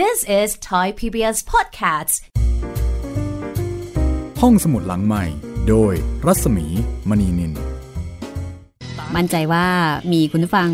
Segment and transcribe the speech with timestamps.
[0.00, 2.14] This is Thai PBS Podcasts
[4.40, 5.24] ห้องสมุดหลังใหม่
[5.68, 5.92] โดย
[6.26, 6.66] รัศมี
[7.08, 7.52] มณีนิน
[9.14, 9.68] มั่นใจว่า
[10.12, 10.70] มีคุณผู้ฟัง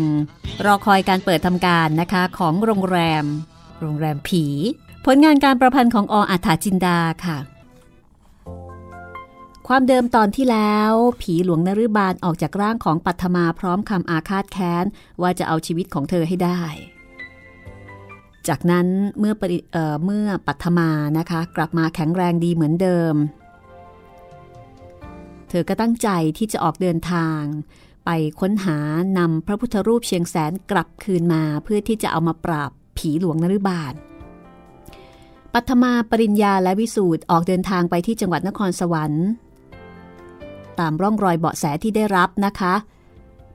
[0.65, 3.25] รอคอยการเปิดทำการนะคะของโรงแรม
[3.79, 4.45] โรงแรมผี
[5.05, 7.37] ผลงานการประพันธ์ของออัฏฐาจินดาค่ะ
[9.67, 10.91] ความเดิมตอนที่แล้ว
[11.21, 14.85] ผีหลวงนฤบาลออกจากร่างของปัทมาพร้อมคำอาฆาตแค้น
[15.21, 16.63] ว่าจะเอาชีวิตของเธอให้ได้
[18.47, 18.87] จากนั้น
[19.19, 19.59] เมื่อปริ
[20.05, 23.15] เมื่อปัทมานะคะ กลับมาแข็งแรงดีเหมือนเดิม
[25.49, 27.41] เธอก็ตั้งใจที่จะออกเดินทาง
[28.05, 28.09] ไป
[28.39, 28.77] ค้นหา
[29.17, 33.93] นำพระพุทธรูปเชียงแสนกลับคืนมาเพื่อที่จะเอามาปราบผีหลวงนฤบาล
[35.53, 39.25] ปัทมาปริญญาและวิสูตรออกเดินทางไปที่จังหวัดนครสวรรค์
[40.79, 42.73] ตามร่องรอยเบาะแสที่ได้รับนะคะ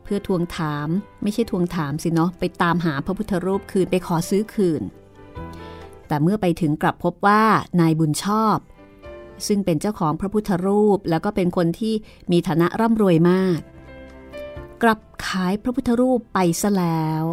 [0.04, 0.88] เพื่อทวงถาม
[1.22, 4.82] ไม่ใช่ทวงถามสิเนาะไปตามหาพระพุทธรูปคืนไปขอซื้อคืน
[6.08, 7.42] แต่เมื่อไปถึงกลับพบว่า
[7.80, 8.59] นายบุญชอบ
[9.46, 11.95] ซึ่งเป็นเจ้าของพระพุทธรูปแล้วก็เป็นคนที่
[12.32, 13.59] มีฐานะร่ำรวยมาก
[14.82, 17.24] กลับขายพระพุทธรูปไปซะแล้ว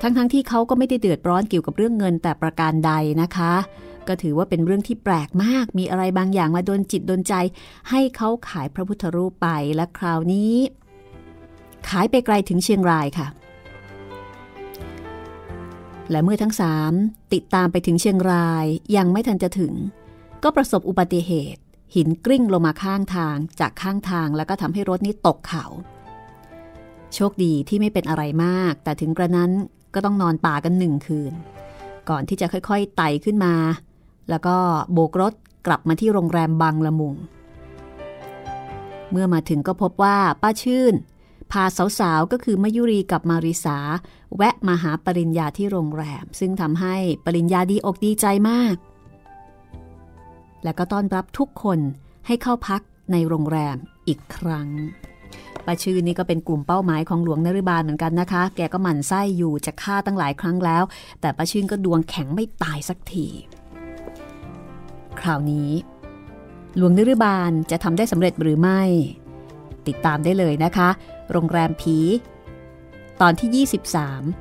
[0.00, 3.54] ทั้งๆทที่เขาก็ไม่ได้เดือดร้อนเกี่ยวกับเรื่องเงินแต่ประการใดนะคะ
[4.08, 7.34] ก็ถือว่าเป็นเรื่องที่แปลกมากมีอะไรบางอย่างมาโดนจิตโดนใจ
[7.90, 10.54] ให้เขาขายพระพุทธรูปไปและคราวนี้
[11.88, 13.26] ขายไปไกลถึงเชียงรายค่ะ
[16.10, 16.92] และเมื่อทั้งสาม
[17.34, 19.74] ติดตามไปถึงเชียงรายยังไม่ทันจะถึง
[20.42, 21.62] ก็ประสบอุบัติเหตุ
[21.94, 25.64] หินกลิ้งลงมาข้างทางจากข้างทางแล้วก็ทำให้รถนี้ตกเขา
[27.14, 29.50] โชคดีที่ไม่เป็นอะไรมาก แต่ถึงกระนั้น
[29.94, 31.32] ก็ต้องนอนป่ากันหนึ่งคืน
[32.08, 33.54] ก่อนที่จะค่อยๆไต่ขึ้นมา
[34.30, 34.56] แล้วก็
[34.92, 35.34] โบกรถ
[35.66, 37.14] กลับมาที่โรงแรมบางละมุง
[39.10, 40.94] เมื่อมาถึงก็พบว่าป้าชื่น
[41.52, 41.64] พา
[41.98, 43.78] สาวๆ ก็คือมยุรีกับมาริสา
[44.36, 48.76] แวะมาหาปริญญาที่โรงแรม ซึ่งทำให้ปริญญาดีอกดีใจมาก
[50.64, 51.78] และก็ต้อนรับทุกคน
[52.26, 53.76] ให้เข้าพักในโรงแรม
[54.08, 54.68] อีกครั้ง
[55.66, 60.82] ป้าชื่นนี่ก็เป็นกลุ่มเป้าหมายของหลวงนฤบาลเหมือนกันนะคะ แกก็หมั่นไส้อยู่จะฆ่าตั้งหลายครั้งแล้ว
[61.20, 63.26] แต่ป้าชื่นก็ดวงแข็งไม่ตายสักที
[65.20, 65.70] คราวนี้
[66.76, 68.80] หลวงนฤบาลจะทำได้สำเร็จหรือไม่
[69.86, 70.88] ติดตามได้เลยนะคะ
[71.30, 71.96] โรงแรมผี
[73.20, 73.66] ตอนที่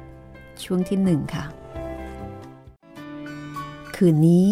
[0.02, 1.46] 23 ช่วงที่1ค่ะ
[3.96, 4.48] คืนนี้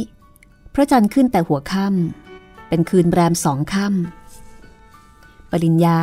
[0.73, 6.01] พระจันทร์ขึ้นแต่หัวค่ำเป็นคืนแรมสองค่ำปริญญา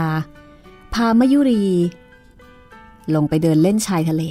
[0.95, 1.65] พามยุรี
[3.15, 4.22] ลงไปเดินเล่นชายทะเล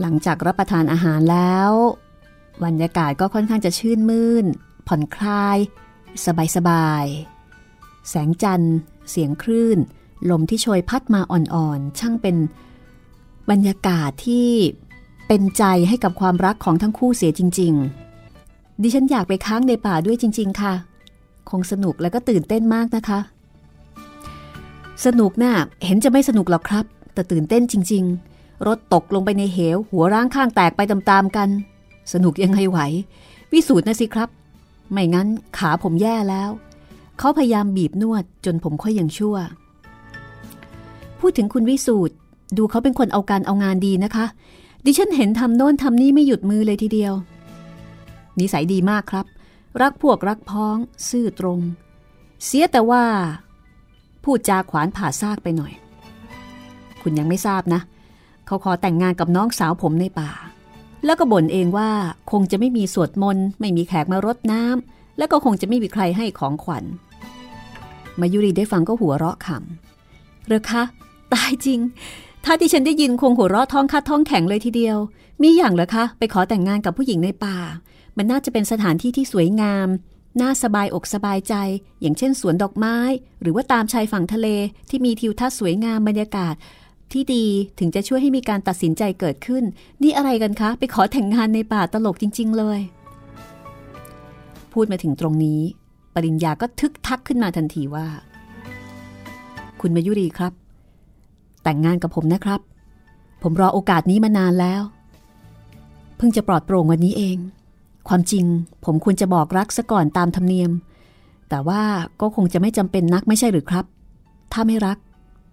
[0.00, 1.72] หลังจากรับประทานอาหารแล้ว
[2.64, 4.44] บรรยากาศก็ค่อนข้างจะชื่นมื่น
[4.86, 5.58] ผ่อนคลาย
[6.24, 7.04] สบายสบาย
[8.08, 8.78] แสงจันทร์
[9.10, 9.78] เสียงคลื่น
[10.30, 12.36] ลมที่โชยพัดมาอ่อนๆ ช่างเป็น
[13.50, 14.48] บรรยากาศที่
[15.28, 17.72] เป็นใจให้กับความรักของทั้งคู่เสียจริง
[18.26, 20.74] ๆ ดิฉันอยากไปค้างในป่าด้วยจริง ๆ ค่ะ
[21.50, 23.20] คงสนุกและก็ตื่นเต้นมากนะคะ
[25.06, 25.54] สนุกนะ่ะ
[25.84, 28.04] เห็นจะไม่สนุกหรอกครับ แต่ตื่นเต้นจริง
[28.34, 31.48] ๆ รถตกลงไปในเหว หัวร่างข้างแตกไปตามๆกัน
[32.12, 32.78] สนุกยังไงไหว
[33.52, 34.28] วิสูตรนะสิครับ
[34.90, 36.50] ไม่งั้นขาผมแย่แล้ว
[37.18, 39.36] เขาพยายามบีบนวดจนผมค่อยยังชั่ว
[41.20, 42.14] พูดถึงคุณวิสูตร
[42.56, 44.26] ดูเขาเป็นคนเอาการเอางานดีนะคะ
[44.84, 47.14] ดิฉันเห็นทำโน่นทำนี่ไม่หยุดมือเลยทีเดียว
[48.38, 49.26] นิสัยดีมากครับ
[49.82, 50.76] รักพวกรักพ้อง
[51.08, 51.60] ซื่อตรง
[52.44, 53.04] เสียแต่ว่า
[54.24, 55.72] พูดจาขวานผ่าซากไปหน่อย
[57.02, 57.80] คุณยังไม่ทราบนะ
[58.46, 60.30] เขาขอแต่งงานกับน้องสาวผมในป่า
[61.04, 61.90] แล้วก็บ่นเองว่า
[62.30, 66.84] คงจะไม่มีสวดมนต์ไม่มีแขกมารดน้ำแล้วก็คงจะไม่มีใครให้ของขวัญ
[68.20, 70.82] มายุรีได้ฟังก็หัวเราะขำเรอคะ
[71.34, 71.80] ตายจริง
[72.44, 74.96] ถ้าที่ฉันได้ยินคงหัวเราะท้องคัดท้องแข็งเลยทีเดียว
[75.42, 77.56] มีอย่างเหรอคะ ไปขอแต่งงานกับผู้หญิงในป่า
[78.16, 79.88] มันน่าจะเป็นสถานที่ที่สวยงาม
[80.40, 81.54] น่าสบายอกสบายใจ
[82.00, 82.96] อย่างเช่นสวนดอกไม้
[83.42, 84.48] หรือว่าตามชายฝั่งทะเล
[84.90, 86.54] ที่มีทิวทัศน์สวยงามบรรยากาศ
[87.12, 87.46] ที่ดี
[87.78, 89.64] ถึงจะช่วยให้มีการตัดสินใจเกิดขึ้น
[90.02, 92.80] นี่อะไรกันคะ ไปขอแต่งงานในป่าตลกจริง ๆ เลย
[94.72, 95.60] พูดมาถึงตรงนี้
[96.18, 98.06] ปริญญาก็ทึกทักขึ้นมาทันทีว่า
[99.80, 100.52] คุณมายุรีครับ
[101.62, 102.60] แต่งงานกับผมนะครับ
[103.42, 104.82] ผมรอโอกาสนี้มานานแล้ว
[106.16, 107.38] เพิ่งจะปลอดโปร่งวันนี้เอง
[108.08, 108.44] ความจริง
[108.84, 110.70] ผมควรจะบอกรักซะก่อนตามธรรมเนียม
[111.48, 111.82] แต่ว่า
[112.20, 113.84] ก็คงจะไม่จำเป็นนักไม่ใช่หรือครับ
[114.52, 114.98] ถ้าไม่รัก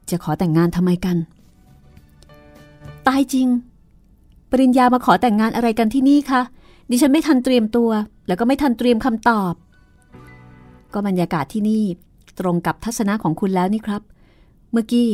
[0.09, 1.17] จะขอแต่งงานทำไมกัน
[3.07, 3.47] ตายจริง
[4.51, 6.41] ปริญญามาขอแต่งงานอะไรกันที่นี่คะ
[6.89, 7.89] ดิฉันไม่ทันเตรียมตัว
[8.27, 9.53] แล้วก็ไม่ทันเตรียมคำตอบ
[10.95, 11.83] ก็บรรยากาศที่นี่
[12.39, 14.01] ตรงกับทัศนะของคุณแล้วนี่ครับ
[14.71, 15.09] เมื่อกี้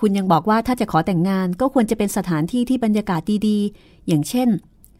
[0.00, 4.48] คุณยังบอกว่าถ้าจะขอแต่งงานก็ควรจะเป็นสถานที่ที่บรรยากาศดีๆ อย่างเช่น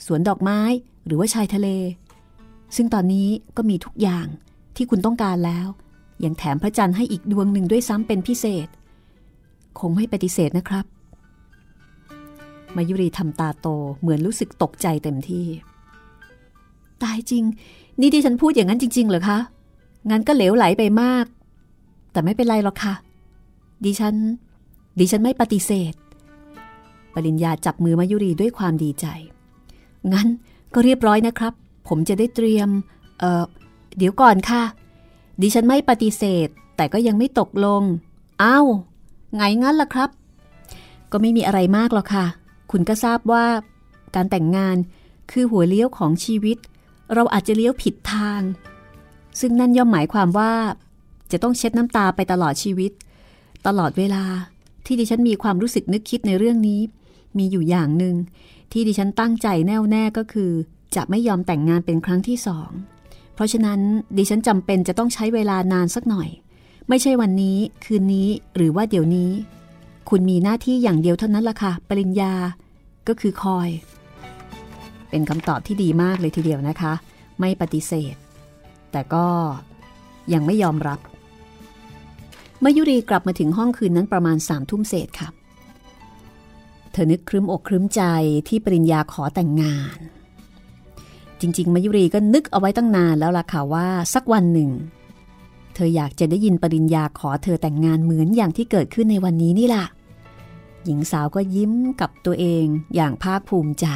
[0.07, 0.61] สวนดอกไม้
[1.07, 1.69] หรือว่าชายทะเล
[2.77, 4.27] ซึ่งตอนนี้ก็มีทุกอย่าง
[4.77, 5.67] ที่คุณต้องการแล้ว
[6.25, 8.69] ยังแถมพระจันทร์ให้อีกดวงหนึ่งด้วยซ้ำเป็นพิเศษ
[9.79, 10.85] คงไม่ปฏิเสธนะครับ
[12.77, 13.67] มายุรีทำตาโต
[14.01, 15.47] เหมือนรู้สึกตกใจเต็มที่
[17.03, 17.45] ตายจริง
[18.01, 19.39] นี่ที่ฉันพูดอย่างนั้นจริง ๆ เหรอคะ
[20.11, 21.27] งั้นก็เหลวไหลไปมาก
[22.13, 22.95] แต่ไม่เป็นไรหรอกค่ะ
[23.85, 24.15] ดิฉัน
[24.99, 25.95] ดิฉันไม่ปฏิเสธ
[27.15, 29.07] ปริญญาจับมือมายุรีด้วยความดีใจ
[30.13, 30.29] งั้น
[30.75, 31.53] ก็เรียบร้อยนะครับ
[31.89, 32.69] ผมจะได้เตรียม
[33.19, 33.45] เออ
[33.99, 34.63] เดี๋ยวก่อนค่ะ
[35.43, 37.83] ดิฉันไม่ปฏิเสธ แต่ก็ยังไม่ตกลง
[38.43, 38.67] อ้าว
[39.35, 40.11] ไงงั้นล่ะครับ
[41.13, 42.27] ก็ไม่มีอะไรมากหรอกค่ะ
[42.71, 43.47] คุณก็ทราบว่า
[44.15, 44.77] การแต่งงาน
[45.31, 46.59] คือหัวเลี้ยวของชีวิต
[47.15, 48.41] เราอาจจะเลี้ยวผิดทาง
[49.41, 50.53] ซึ่งนั่นย่อมหมายความว่า
[51.33, 52.93] จะต้องเช็ดน้ำตาไปตลอดชีวิต
[53.67, 54.25] ตลอดเวลา
[54.87, 56.81] ที่ดิฉันมีความรู้สึกนึกคิดในเรื่องนี้
[57.39, 58.15] มีอยู่อย่างหนึ่ง
[58.73, 60.51] ที่ดิฉันตั้งใจแน่วแน่ก็คือ
[60.97, 62.71] จะไม่ยอมแต่งงานเป็นครั้งที่สอง
[63.35, 63.81] เพราะฉะนั้น
[64.17, 66.29] ดิฉันจำเป็นจะต้องใช้เวลานานสักหน่อย
[66.89, 69.31] ไม่ใช่วันนี้ คืนนี้หรือว่าเดี๋ยวนี้
[70.11, 72.33] คุณมีหน้าที่อย่างเดียวเท่านั้นละค่ะ ปริญญา
[73.09, 73.69] ก็คือคอย
[75.11, 76.93] เป็นคำตอบที่ดีมากเลยทีเดียวนะคะ
[77.41, 78.15] ไม่ปฏิเสธ
[78.95, 79.27] แต่ก็
[80.33, 81.01] ยังไม่ยอมรับ
[82.65, 85.29] มายุรีกลับมาถึงห้องคืนนั้นประมาณสามทุ่มเศษค่ะ
[86.93, 88.03] เธอนึกครึ้มอกครึ้มใจ
[88.49, 89.99] ที่ปริญญาขอแต่งงาน
[91.41, 94.71] จริง ๆ มายุรีก็นึกเอาไว้ตั้งนานแล้วล่ะค่ะว่าสักวันหนึ่ง
[95.75, 99.85] เธออยากจะได้ยินปริญญาขอเธอแต่งงานเหมือนอย่างที่เกิดขึ้นในวันนี้นี่ล่ะ
[100.85, 102.65] หญิงสาวก็ยิ้มกับตัวเอง
[102.95, 103.87] อย่างภาคภูมิใจ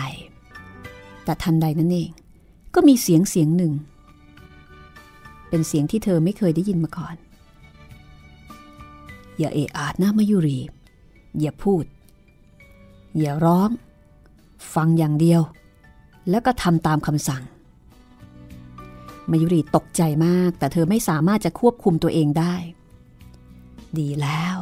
[1.24, 2.10] แต่ทันใดนั้นเอง
[2.74, 3.72] ก็มีเสียงเสียงหนึ่ง
[5.48, 7.16] เป็นเสียงที่เธอไม่เคยได้ยินมาก่อน
[9.38, 10.58] อย่าเอะอาดนะมายุรี
[11.40, 11.84] อย่าพูด
[13.18, 13.70] อย่าร้อง
[14.74, 15.40] ฟังอย่างเดียว
[16.30, 17.42] แล้วก็ทำตามคำสั่ง
[19.30, 22.54] มายุรีตกใจมาก แต่เธอไม่สามารถจะควบคุมตัวเองได้
[23.98, 24.58] ดีแล้ว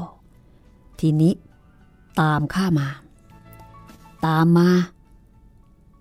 [1.01, 1.33] ทีนี้
[2.21, 2.89] ตามข้ามา
[4.27, 4.71] ตามมา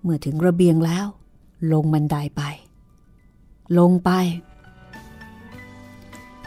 [0.02, 1.06] เมื่อถึงระเบียงแล้ว
[1.72, 2.42] ลงบันไดไป
[3.78, 4.10] ลงไป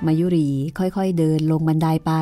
[0.06, 2.14] มายุรีค่อยๆเดินลงบันไดไป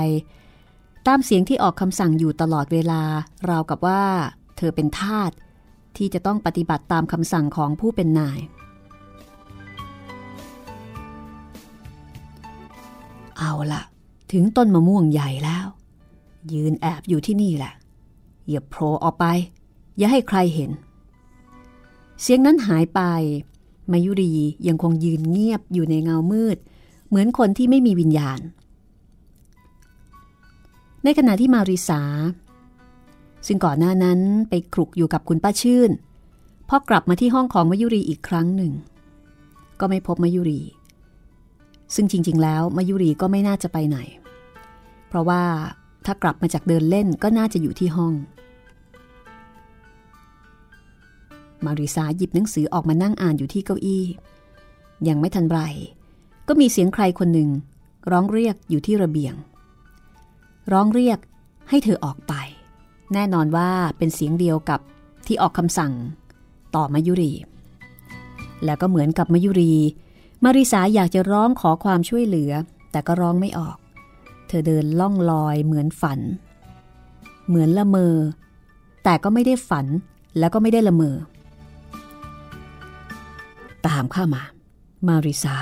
[1.07, 3.01] ตามเสียงที่ออกคำสั่งอยู่ตลอดเวลา
[3.49, 4.03] ราวกับว่า
[4.57, 5.31] เธอเป็นทาส
[5.97, 8.39] ที่จะต้องปฏิบัติตามคำสั่งของผู้เป็นนาย
[13.37, 13.83] เอาละ
[14.31, 15.67] ถึงต้นมะม่วงใหญ่แล้ว
[16.53, 17.73] ยืนแอบอยู่ที่นี่แหละ
[18.49, 19.25] อย่าโผล่ออกไป
[19.97, 20.71] อย่าให้ใครเห็น
[22.21, 23.01] เสียงนั้นหายไป
[23.91, 24.33] มายุรี
[24.67, 26.57] ยังคงยืนเงียบอยู่ในเงามืด
[27.07, 28.39] เหมือนคนที่ไม่มีวิญญาณ
[31.03, 32.01] ในขณะที่มาริสา
[33.47, 34.19] ซึ่งก่อนหน้านั้น
[34.49, 35.91] ไปคลุกอยู่กับคุณป้าชื่น
[36.69, 38.73] พอกลับมาที่ห้องของมายุรีอีกครั้งหนึ่ง
[39.79, 40.61] ก็ไม่พบมายุรี
[41.95, 43.97] ซึ่งจริง ๆ แล้วมายุรีก็ไม่น่าจะไปไหน
[45.07, 45.43] เพราะว่า
[46.05, 48.13] ถ้ากลับมาจากเดินเล่นก็น่าจะอยู่ที่ห้อง
[51.65, 54.03] มาริสาหยิบหนังสือออกมานั่งอ่านอยู่ที่เก้าอี้
[55.07, 55.59] ยังไม่ทันไร
[56.47, 57.49] ก็มีเสียงใครคนหนึ่ง
[58.11, 59.33] ร้องเรียกอยู่ที่ระเบียง
[60.71, 61.19] ร้องเรียก
[61.69, 62.33] ให้เธอออกไป
[63.13, 64.79] แน่นอนว่าเป็นเสียงเดียวกับ
[65.25, 65.93] ที่ออกคำสั่ง
[66.75, 67.33] ต่อมายุรี
[68.65, 69.73] แล้วก็เหมือนกับมายุรี
[70.43, 72.51] มาริสาอยากจะร้องขอความช่วยเหลือ
[72.91, 73.77] แต่ก็ร้องไม่ออก
[74.47, 76.19] เธอเดินล่องลอยเหมือนฝัน
[77.47, 78.15] เหมือนละเมอ
[79.03, 79.85] แต่ก็ไม่ได้ฝัน
[80.39, 81.15] แล้วก็ไม่ได้ละเมอ
[83.87, 84.43] ตามข้ามา
[85.07, 85.55] มาริสา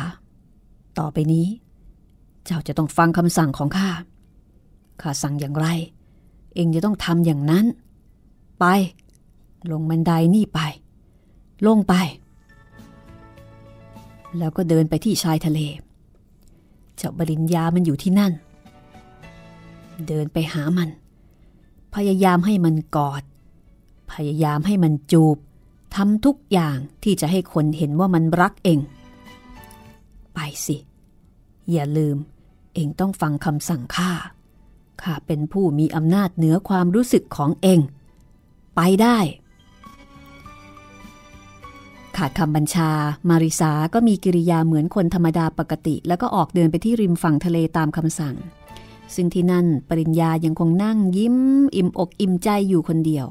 [1.00, 1.48] ต่อไปนี้
[2.46, 3.90] เจ้าจะต้องฟังคำสั่งของข้า
[5.02, 5.68] ข้าสั่งอย่างไร
[6.56, 7.66] เองจะต้องทำอย่างนั้น
[8.60, 8.66] ไป
[9.72, 10.60] ลงบันไดนี่ไป
[11.66, 11.94] ลงไป
[14.38, 15.60] แล้วก็เดินไปที่ชายทะเล
[16.98, 18.34] เจ้าบริญญามันอยู่ที่นั่น
[20.08, 20.90] เดินไปหามัน
[21.96, 23.24] พยายามให้มันกอด
[24.12, 25.38] พยายามให้มันจูบ
[25.96, 28.80] ทำทุกอย่างที่จะให้คนเห็นว่ามันรักเอง
[30.36, 30.78] ไปสิ
[31.72, 32.18] อย่าลืม
[32.74, 34.12] เองต้องฟังคำสั่งข้า
[35.02, 37.80] ข้าเป็นผู้มีอำนาจเหนือความรู้สึกของเอง
[38.76, 39.18] ไปได้
[42.18, 42.90] ขาดคำบัญชา
[43.30, 48.36] มาริสาก็มีกิริยาเหมือนคนธรรมดาปกติ แล้วก็ออกเดินไปที่ริมฝั่งทะเลตามคำสั่ง
[49.16, 51.38] ซึ่งที่นั่นปริญญายังคงนั่งยิ้ม
[51.76, 53.26] อิ่มอกอิ่มใจอยู่คนเดียว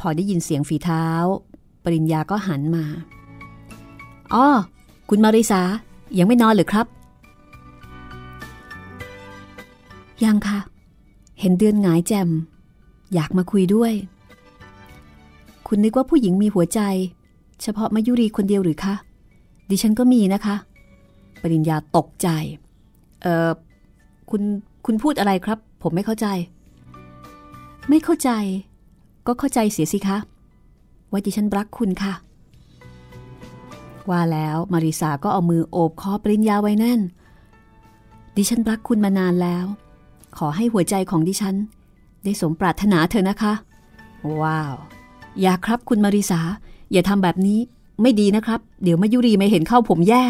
[0.00, 1.06] พอได้ยินเสียงฝีเท้า
[1.84, 2.84] ปริญญาก็หันมา
[4.34, 4.46] อ๋อ
[5.08, 5.60] คุณมาริสา
[6.18, 6.86] ยังไม่นอนหรือครับ
[10.24, 10.58] ยังค่ะ
[11.40, 12.28] เห็นเดือนหงายแจม
[13.14, 13.92] อยากมาคุยด้วย
[15.66, 16.80] คุณนึกว่าผู้หญิงมีหัวใจ
[17.62, 18.94] เฉพาะมายุรีคนเดียวหรือคะ
[19.70, 20.56] ดิฉันก็มีนะคะ
[21.42, 22.28] ปริญญาตกใจ
[23.22, 23.50] เออ
[24.30, 24.42] คุณ
[24.86, 26.26] คุณพูดอะไรครับ ผมไม่เข้าใจ
[27.88, 28.30] ไม่เข้าใจ
[29.26, 30.18] ก็เข้าใจเสียสิคะ
[31.10, 32.14] ว่าดิฉันรักคุณค่ะ
[34.10, 37.00] ว่าแล้วมาริสาก็เอามือโอบคอปริญญาไว้แน่น
[38.36, 39.64] ดิฉันรักคุณมานานแล้ว
[40.38, 41.56] ขอให้หัวใจของดิฉัน
[42.24, 43.52] ได้สมปรารถนาเธอนะคะ
[44.42, 44.74] ว้าว
[45.40, 46.40] อย่าครับคุณมาริสา
[46.92, 47.60] อย่าทำแบบนี้
[48.02, 50.24] ไม่ดีนะครับ เดี๋ยวมายุรีไม่เห็นเข้าผมแย่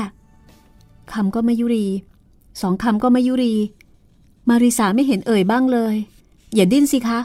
[1.13, 1.87] คำก็มายุรี
[2.61, 3.55] สองคำก็มายุรี
[4.49, 5.95] มาริสาไม่เห็นเอ่ยบ้างเลย
[6.55, 7.21] อย่าดิ้นสิคะ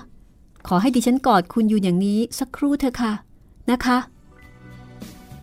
[0.67, 3.13] ขอให้ดิฉันกอดคุณอยู่อย่างนี้สักครู่เถอะค่ะ
[3.71, 3.97] นะคะ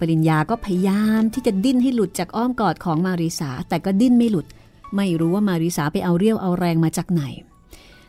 [0.00, 4.46] ปริญญาก็พยายามที่จะดิ้นให้หลุดจากอ้อมกอดของมาริสา แต่ก็ดิ้นไม่หลุด
[4.96, 7.22] ไม่รู้ว่ามาริสาไปเอาเรี่ยวเอาแรงมาจากไหน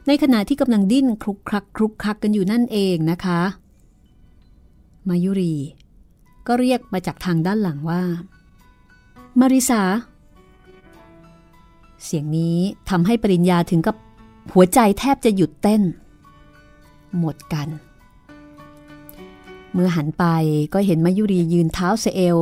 [0.07, 3.41] ในขณะที่กำลังดิ้นคลุกคลักคลุกคลักกันอยู่นั่นเองนะคะ
[5.07, 5.55] มายุรี
[6.47, 8.01] ก็เรียกมาจากทางด้านหลังว่า
[9.39, 9.81] มาริสา
[12.03, 12.57] เสียงนี้
[12.89, 13.95] ทำให้ปริญญาถึงกับ
[14.53, 15.81] หัวใจแทบจะหยุดเต้น
[17.19, 17.67] หมดกัน
[19.73, 20.25] เมื่อหันไป
[20.73, 22.37] ก็เห็นมายุรียืนเท้าเซเอล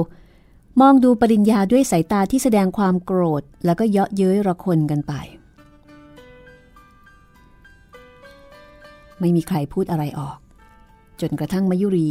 [0.81, 5.13] มองดูปริญญาด้วยสายตาที่แสดงความโกรธ แล้วก็เยาะเย้ยระคนกันไป
[9.19, 10.37] ไม่มีใครพูดอะไรออก
[11.21, 12.09] จนกระทั่งมายุรี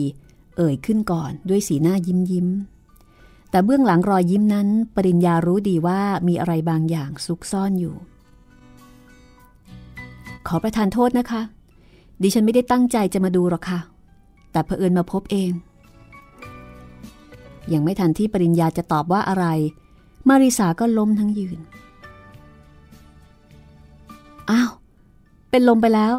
[0.57, 2.49] เอ่ยขึ้นก่อนด้วยสีหน้ายิ้มยิ้ม
[3.51, 7.95] แต่เบื้องหลังรอยยิ้มนั้น ปริญญารู้ดีว่ามีอะไรบางอย่างซุกซ่อนอยู่
[10.49, 11.43] ขอประทานโทษนะคะ
[12.23, 13.81] ดิฉันไม่ได้ตั้งใจจะมาดูหรอกค่ะ
[14.59, 15.53] แต่เผอิญมาพบเอง
[17.73, 19.47] ยังไม่ทันที่ปริญญาจะตอบว่าอะไร
[20.29, 21.59] มาริสาก็ล้มทั้งยืน
[24.51, 24.71] อ้าว
[25.51, 26.15] เป็นลมไปแล้ว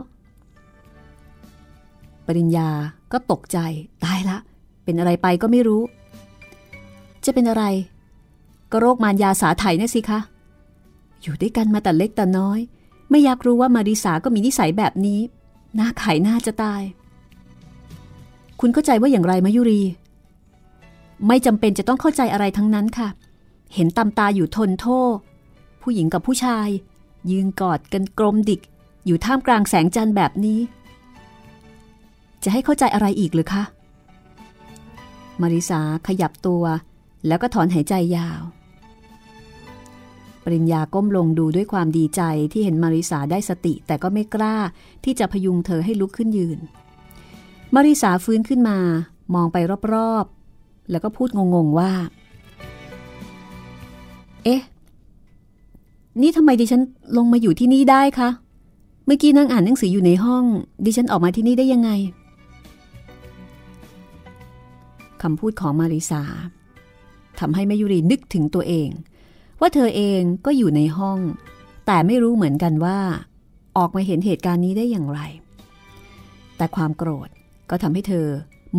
[2.27, 2.69] ปริญญา
[3.11, 3.57] ก็ตกใจ
[4.03, 4.37] ตายละ
[4.83, 5.81] เป็นอะไรไปก็ไม่รู้
[7.25, 7.63] จะเป็นอะไร
[8.71, 10.19] ก็โรคมารยาสาไถนะสิคะ
[11.21, 12.59] อยู่ด้วยกันมาแต่เล็กแต่น้อย
[13.09, 15.19] ไม่อยากรู้ว่ามาริสาก็มีนิสัยแบบนี้
[15.75, 16.81] หน้าไข่หน้าจะตาย
[18.59, 19.81] คุณเข้าใจว่าอย่างไรมายุรี
[21.27, 23.09] ไม่จำเป็นจะต้องเข้าใจอะไรทั้งนั้นค่ะ
[23.73, 25.15] เห็นตำตาอยู่ทนโทษ
[25.81, 26.67] ผู้หญิงกับผู้ชาย
[27.31, 28.61] ยืนกอดกันกลมดิก
[29.05, 30.59] อยู่ท่ามกลางแสงจันทร์แบบนี้
[32.43, 33.63] จะให้เข้าใจอะไรอีกหรือคะ
[35.41, 36.63] มาริสาขยับตัว
[37.27, 38.41] แล้วก็ถอนหายใจยาว
[40.43, 44.55] ปริญญาก้มลงดูด้วยความดีใจที่เห็นมาริสาได้สติแต่ก็ไม่กล้า
[45.03, 46.59] ที่จะพยุงเธอให้ลุกขึ้นยืน
[47.75, 48.77] มาริสาฟื้นขึ้นมา
[49.35, 49.57] มองไป
[49.93, 51.91] รอบๆ แล้วก็พูดงงๆว่า
[54.43, 54.61] เอ๊ะ
[56.21, 56.81] นี่ทำไมดิฉัน
[57.17, 58.29] ลงมาอยู่ที่นี่ได้คะ
[59.05, 60.45] เมื่อกี้นั่งอ่านหนังสืออยู่ในห้อง
[60.85, 61.89] ดิฉันออกมาที่นี่ได้ยังไง
[65.21, 66.23] คำพูดของมาริสา
[67.39, 68.89] ทำให้แมยุรีนึกถึงตัวเอง
[69.59, 71.19] ว่าเธอเองก็อยู่ในห้อง
[71.85, 72.99] แต่ไม่รู้เหมือนกันว่า
[73.77, 75.19] ออกมาเห็นเหตุการณ์นี้ได้อย่างไร
[76.57, 77.29] แต่ความโกรธ
[77.69, 78.27] ก็ทำให้เธอ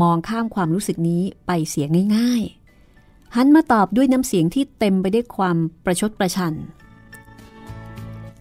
[0.02, 2.42] มองข้ามความรู้สึกนี้ไปเสียง่าย
[2.88, 6.54] ๆ หันมาตอบด้วยน้ำเสียงที่เต็มไปด้วยความประชดประชัน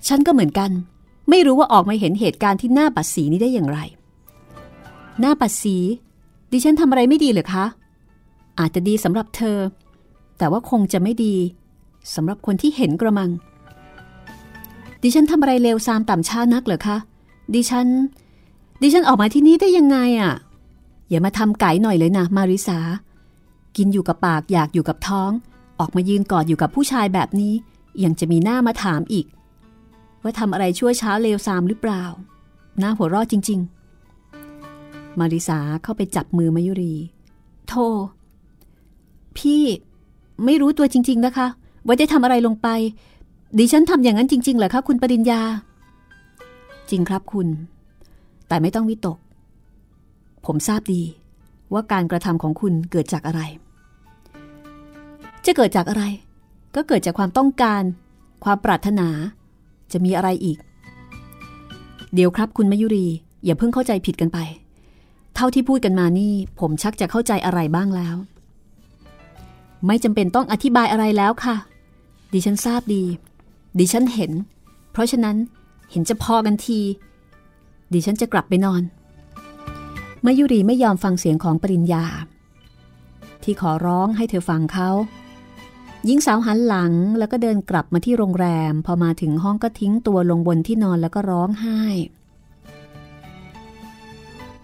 [0.08, 0.72] ฉันก็เหมือนกัน
[1.30, 3.80] ไม่รู้ว่าออกมาเห็นเหตุการณ์ที่หน้าปัดสีนี้ได้อย่างไร
[5.20, 5.78] หน้าปัดสี
[6.52, 7.66] ดิฉันทำอะไรไม่ดีเหรอคะ
[8.60, 9.58] อาจจะดีสำหรับเธอ
[10.38, 11.36] แต่ว่าคงจะไม่ดี
[12.16, 13.30] สำหรับคนที่เห็นกระมัง
[15.04, 16.98] ดิฉันทำอะไรเลวซามต่ำช้านักเหรอคะ
[17.54, 17.88] ดิฉัน
[18.82, 20.34] ดิฉันออกมาที่นี่ได้ยังไงอะ่ะ
[21.10, 22.80] อย่ามาทำไก่หน่อยเลยนะ มาริสา
[23.78, 25.32] กินอยู่กับปากอยากอยู่กับท้อง
[25.80, 27.54] ออกมายืนกอดอยู่กับผู้ชายแบบนี้
[28.04, 29.26] ยังจะมีหน้ามาถามอีก
[30.24, 32.04] ว่าทำอะไรชั่วช้าเลวซามหรือเปล่า
[32.80, 33.60] หน้าหัวรอดจริง
[34.40, 36.96] ๆ มาริสาเข้าไปจับมือมายุรี
[37.68, 37.74] โท
[39.38, 39.64] พี่
[40.46, 41.48] ไม่รู้ตัวจริง ๆ นะคะ
[41.86, 42.68] ว่าได้ทำอะไรลงไป
[43.58, 45.42] ดิฉันทำอย่างนั้นจริง ๆ เหรอคะคุณปริญญา
[46.90, 47.48] จริงครับคุณ
[48.50, 49.18] แต่ไม่ต้องวิตก
[50.46, 51.02] ผมทราบดี
[51.74, 53.42] ว่าการกระทำของคุณเกิดจากอะไร
[55.46, 56.04] จะเกิดจากอะไร
[56.76, 57.84] ก็เกิดจากความต้องการ
[58.44, 59.08] ความปรารถนา
[59.92, 60.58] จะมีอะไรอีก
[62.14, 63.08] เดี๋ยวครับคุณมยุรี
[63.46, 64.38] อย่าเพิ่งเข้าใจผิดกันไป
[65.36, 68.16] เท่าที่พูดกันมานี่ ผมชักจะเข้าใจอะไรบ้างแล้ว
[69.88, 71.56] ไม่จำเป็นต้องอธิบายอะไรแล้วค่ะ
[72.34, 73.04] ดิฉันทราบดี
[73.80, 74.32] ดิฉันเห็น
[74.92, 75.38] เพราะฉะนั้น
[75.92, 76.80] เห็นจะพอกันที
[77.94, 78.82] ดิฉันจะกลับไปนอน
[80.26, 82.06] มายุรีไม่ยอมฟังเสียงของปริญญา
[83.44, 84.90] ที่ขอร้องให้เธอฟังเขา
[86.06, 91.82] หญิงสาวหันหลังแล้วก็เดินกลับมาที่โรงแรม พอมาถึงห้องก็ทิ้งตัวลงบนที่นอนแล้วก็ร้องไห้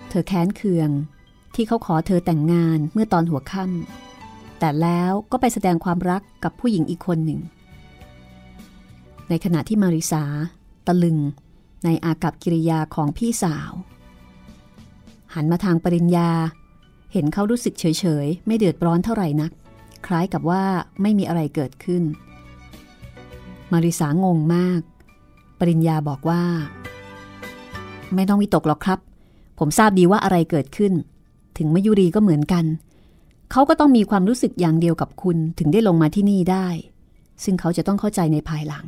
[0.09, 0.89] เธอแค้นเคือง
[1.55, 7.39] ที่เขาขอเธอแต่งงานเมื่อตอนหัวค่ำแต่แล้วก็ไปแสดงความรักกับผู้หญิงอีกคนหนึ่ง
[9.29, 10.23] ในขณะที่มาริสา
[10.87, 11.17] ตะลึง
[11.85, 13.71] ในอากับกิริยาของพี่สาว
[15.33, 16.29] หันมาทางปริญญา
[17.13, 17.85] เห็นเขารู้สึกเฉ
[18.25, 19.51] ยๆ ไม่เดือดร้อนเท่าไหร่นัก
[20.05, 20.63] คล้ายกับว่า
[21.01, 22.03] ไม่มีอะไรเกิดขึ้น
[23.71, 24.81] มาริสางงมาก
[25.59, 26.43] ปริญญาบอกว่า
[28.15, 28.99] ไม่ต้องวิตกหรอกครับ
[29.59, 30.93] ผมทราบดีว่าอะไรเกิดขึ้น
[31.57, 32.65] ถึงมยุรีก็เหมือนกัน
[33.51, 36.67] เขาก็ต้องมีความรู้สึกอย่างเดียวกับคุณถึงได้ลงมาที่นี่ได้
[37.43, 38.85] ซึ่งเขาจะต้องเข้าใจในภายหลัง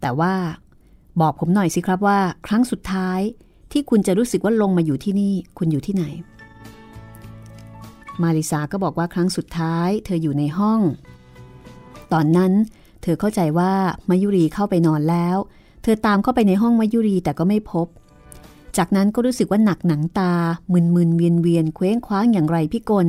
[0.00, 0.32] แต่ว่า
[1.20, 3.20] บอกผมหน่อยสิครับว่า ครั้งสุดท้าย
[3.72, 6.04] ที่คุณจะรู้สึกว่าลงมาอยู่ที่นี่ คุณอยู่ที่ไหน
[8.22, 10.80] มาริสาก็บอกว่าครั้งสุดท้าย เธออยู่ในห้อง
[12.12, 12.52] ตอนนั้น
[13.02, 13.72] เธอเข้าใจว่า
[14.10, 15.36] มายุรีเข้าไปนอนแล้ว
[15.82, 17.86] เธอตามเข้าไปในห้องมายุรีแต่ก็ไม่พบ
[18.76, 20.32] จากนั้นก็รู้สึกว่าหนักหนังตา
[20.72, 23.08] มึนมึนเวียนเวียนเคว้งคว้างอย่างไรพี่กล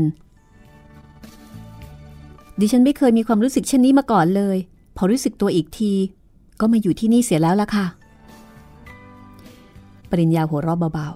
[2.59, 4.57] ดิฉันไม่เคยมีความรู้สึกเช่นนี้มาก่อนเลย
[4.97, 5.93] พอรู้สึกตัวอีกที
[6.59, 7.85] ก็มาอยู่ที่นี่เสียแล้วล่ะค่ะ
[10.09, 11.09] ปริญญาหัวเราะเบา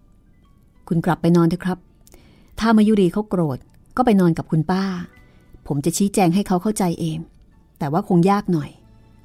[0.00, 1.78] ๆ คุณกลับไปนอนเถอะครับ
[2.60, 3.58] ถ้ามายุรีเขาโกรธ
[3.96, 4.82] ก็ไปนอนกับคุณป้า
[5.66, 7.18] ผมจะชี้แจงให้เขาเข้าใจเอง
[7.78, 8.70] แต่ว่าคงยากหน่อย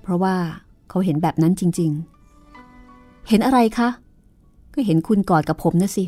[0.02, 0.36] เพราะว่า
[0.90, 1.92] เขาเห็นแบบนั้นจริง
[2.60, 3.90] ๆ เห็นอะไรคะ
[4.74, 6.06] ก็เห็นคุณกอดกับผมนะสิ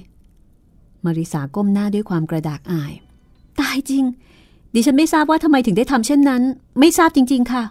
[1.06, 2.94] มาริสาก้มหน้าด้วยความกระดากอาย
[3.62, 4.04] ตายจริง
[4.74, 6.42] ดิฉันไม่ทราบว่าทำไมถึงได้ทำเช่นนั้น
[6.80, 7.64] ไม่ทราบจริง ๆ ค่ะ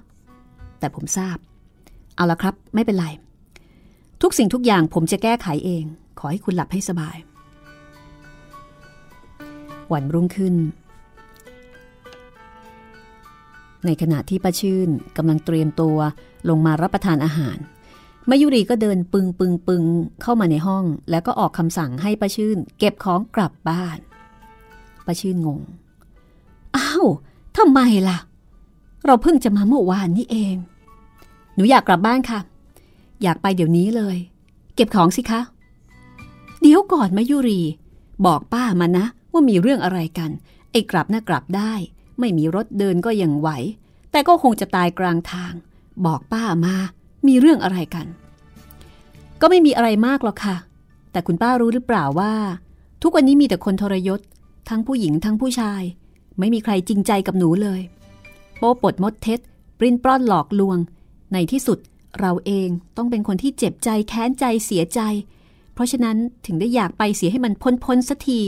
[0.87, 1.38] แต่ผมทราบ
[2.16, 3.07] เอาละครับ ไม่เป็นไร
[4.23, 5.85] ทุกสิ่งทุกอย่างผมจะแก้ไขเอง
[6.19, 7.16] ขอให้คุณหลับให้สบาย
[9.93, 10.55] วันรุ่งขึ้น
[13.87, 15.97] ในขณะที่ป้าชื่นกำลังเตรียมตัว
[16.49, 17.59] ลงมารับประทานอาหาร
[18.31, 19.85] มายุรีก็เดินปึงปึงปึง
[20.23, 23.99] เข้ามาในห้อง แล้วก็ออกคำสั่งให้ป้าชื่น เก็บของกลับบ้าน
[25.07, 25.61] ป้าชื่นงง
[26.76, 27.05] อ้าว
[27.57, 28.18] ทำไมล่ะ
[29.07, 30.57] เราเพิ่งจะมาเมื่อวานนี้เอง
[31.57, 32.40] หนูอยากกลับบ้านค่ะ
[33.23, 34.16] อยากไปเดี๋ยวนี้เลย
[34.75, 35.40] เก็บของสิคะ
[36.61, 37.62] เดี๋ยวก่อนมายุรี
[38.27, 40.31] บอกป้ามานะ ว่ามีเรื่องอะไรกัน
[40.71, 41.73] ไอ้กลับน่ะกลับได้
[42.19, 43.49] ไม่มีรถเดินก็ยังไหว
[44.11, 45.53] แต่ก็คงจะตายกลางทาง
[46.07, 46.75] บอกป้ามา
[47.27, 48.07] มีเรื่องอะไรกัน
[49.40, 50.57] ก็ไม่มีอะไรมากหรอกค่ะ
[51.12, 52.33] แต่คุณป้ารู้หรือเปล่าว่า
[53.03, 54.21] ทุกวันนี้มีแต่คนทรยศ
[54.69, 55.83] ทั้งผู้หญิงทั้งผู้ชาย
[56.38, 57.81] ไม่มีใครจริงใจกับหนูเลย
[58.59, 59.40] โป้ปดมดเท็จ
[59.79, 60.79] ปริ้นปล้อนหลอกลวง
[61.32, 61.78] ในที่สุด
[62.20, 65.00] เราเองต้องเป็นคนที่เจ็บใจแค้นใจเสียใจ
[65.74, 68.40] เพราะฉะนั้นถึงได้อยากไปเสียให้มันพ้นพ้นสักที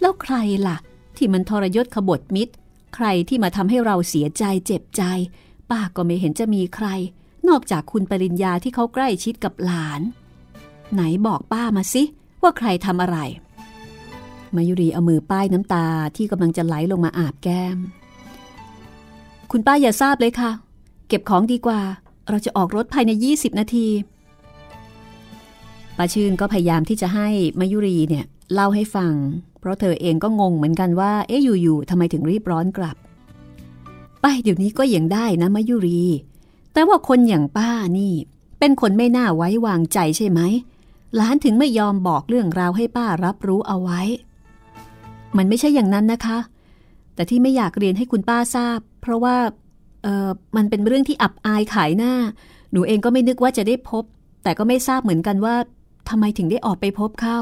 [0.00, 0.34] แล้วใคร
[0.66, 0.76] ล่ะ
[1.16, 2.52] ที่มันทรยศขบฏมิตร
[2.94, 5.02] ใครที่มาทำให้เราเสียใจเจ็บใจ
[5.70, 6.86] ป้าก็ไม่เห็นจะมีใคร
[7.48, 10.00] นอกจากคุณปริญญาที่เขาใกล้ชิดกับหลาน
[10.92, 12.02] ไหนบอกป้ามาสิ
[12.42, 13.18] ว่าใครทำอะไร
[14.54, 17.78] มายุรีเอามือป้ายน้ำตาที่กำลังจะไหลลงมาอาบแก้ม
[19.50, 20.50] คุณป้าอย่าทราบเลยค่ะ
[21.08, 21.80] เก็บของดีกว่า
[22.30, 23.86] เราจะออกรถภายใน 20 นาที
[25.96, 27.28] ป้าชื่นก็พยายามที่จะให้
[27.60, 29.12] มายุรีเนี่ยเล่าให้ฟัง
[29.58, 32.96] เพราะเธอเองก็งงเหมือนกันว่า เอ๊ะอยู่ๆทำไมถึงรีบร้อนกลับ
[34.20, 36.02] ไปเดี๋ยวนี้ก็ยังได้นะมายุรี
[36.72, 38.12] แต่ว่าคนอย่างป้านี่
[38.58, 40.40] เป็นคนไม่น่าไว้วางใจใช่ไหม
[41.16, 44.00] หลานถึงไม่ยอมบอกเรื่องราวให้ป้ารับรู้เอาไว้
[45.36, 46.38] มันไม่ใช่อย่างนั้นนะคะ
[47.14, 49.36] แต่ที่ไม่อยากเรียนให้คุณป้าทราบ เพราะว่า
[50.56, 52.14] มันเป็นเรื่องที่อับอายขายหน้า
[52.72, 54.04] หนูเองก็ไม่นึกว่าจะได้พบ
[54.42, 55.54] แต่ก็ไม่ทราบเหมือนกันว่า
[56.08, 57.38] ทำไมถึงได้ออกไปพบเข้า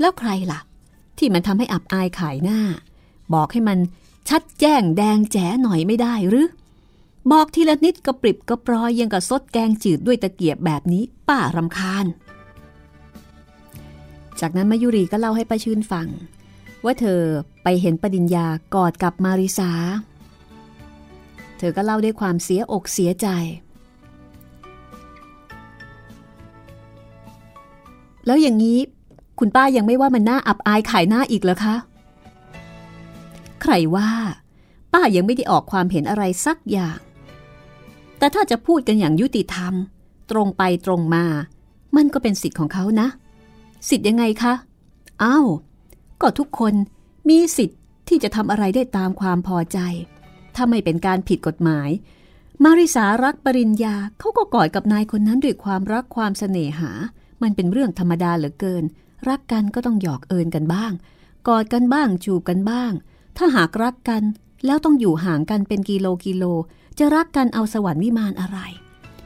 [0.00, 0.60] แล้วใครล่ะ
[1.18, 2.60] ที่มันทำให้อับอายขายหน้า
[3.34, 3.78] บอกให้มัน
[4.28, 6.48] ชัดแจ้งแดงแจ๋หน่อยไม่ได้หรือ
[7.32, 12.06] บอกทีละนิดกระปริบกระปรอยยังกับซดแกงจืดด้วยตะเกียบแบบนี้ป้ารำคาญ
[14.40, 16.08] จากนั้นมายุรีก็เล่าให้ป้าชื่นฟัง
[16.84, 17.20] ว่าเธอ
[17.62, 19.70] ไปเห็นปดิญญากอดกับมาริสา
[21.62, 23.28] ธอก็เล่าด้วยความเสียอกเสียใจ
[28.26, 28.78] แล้วอย่างนี้
[29.38, 31.76] คุณป้ายังไม่ว่ามันน่าอับอายขายหน้าอีกเหรอคะ
[33.62, 34.10] ใครว่า
[34.92, 36.98] ป้ายังไม่ได้ออกความเห็นอะไรสักอย่าง
[38.18, 39.74] แต่ถ้าจะพูดกันอย่างยุติธรรม
[40.30, 41.24] ตรงไปตรงมา
[41.96, 43.08] มันก็เป็นสิทธิ์ของเขานะ
[43.88, 44.54] สิทธิ์ยังไงคะ
[45.22, 45.46] อ้าว
[46.20, 46.74] ก็ทุกคน
[47.28, 49.78] มีสิทธิ์ที่จะทำอะไรได้ตามความพอใจ
[50.56, 51.90] ถ้าไม่เป็นการผิดกฎหมาย
[52.64, 56.90] มาริสารักปริญญาเขาก็กอดกับนายคนนั้นด้วยความรักความเสน่หา
[57.42, 58.84] มันเป็นเรื่องธรรมดาเหลือเกิน
[59.28, 60.92] รักกันก็ต้องหยอกเอินกันบ้าง
[61.48, 62.92] กอดกันบ้างจูบกันบ้าง
[63.36, 64.22] ถ้าหากรักกัน
[64.66, 66.44] แล้วต้องอยู่ห่างกันเป็นกิโลกิโล
[66.98, 68.58] จะรักกันเอาสวรรค์วิมานอะไร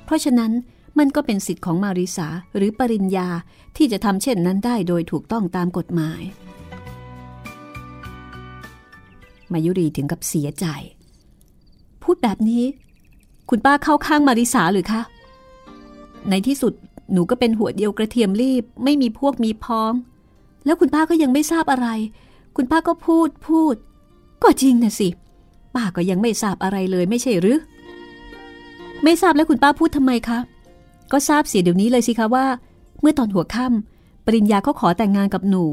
[0.05, 0.53] เพราะฉะนั้น
[0.99, 3.29] มันก็เป็นสิทธิ์ของมาริสาหรือปริญญา
[3.77, 6.23] ที่จะทำเช่นนั้นได้โดยถูกต้องตามกฎหมาย
[9.53, 10.67] มายุรีถึงกับเสียใจ
[12.07, 12.65] พูดแบบนี้
[13.51, 15.03] คุณป้าเข้าข้างมาริสาหรือคะ
[16.31, 16.73] ในที่สุด
[17.13, 19.93] หนูก็เป็นหัวเดียวกระเทียมรีบ ไม่มีพวกมีพ้อง
[20.65, 21.89] แล้วคุณป้าก็ยังไม่ทราบอะไร
[22.57, 23.75] คุณป้าก็พูดพูด
[24.43, 25.09] ก็จริงนะสิ
[25.75, 27.59] ป้าก็ยังไม่ทราบอะไรเลยไม่ใช่หรือ
[29.05, 30.39] ไม่ทราบแล้วคุณป้าพูดทำไมคะ
[31.13, 32.47] ก็ทราบเสียเดี๋ยวนี้เลยสิคะว่า
[33.01, 35.67] เมื่อตอนหัวค่ำปริญญาก็ขอแต่งงานกับหนู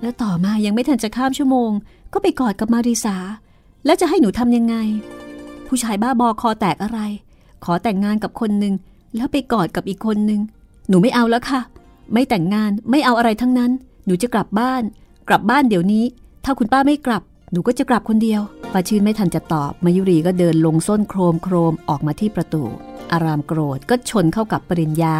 [0.00, 1.70] แล้วต่อมายังไม่ทันจะข้ามชั่วโมง
[2.12, 3.16] ก็ไปกอดกับมาริสา
[3.84, 4.76] แล้วจะให้หนูทำยังไง
[5.66, 7.00] ผู้ชายบ้าบอคอแตกอะไร
[7.64, 8.74] ขอแต่งงานกับคนหนึ่ง
[9.16, 10.40] แล้วไปกอดกับอีกคนหนึ่ง
[10.88, 11.60] หนูไม่เอาแล้วค่ะ
[12.12, 13.70] ไม่แต่งงานไม่เอาอะไรทั้งนั้น
[14.06, 14.82] หนูจะกลับบ้าน
[15.28, 16.04] กลับบ้านเดี๋ยวนี้
[16.44, 18.40] ถ้าคุณป้าไม่กลับ หนูก็จะกลับคนเดียว
[18.72, 22.62] ป้าชื่นไม่ทันจะตอบ มายุรีก็เดินลงส้นโครมโครมออกมาที่ประตู
[23.12, 25.16] อารามโกรธก็ชนเข้ากับปริญญา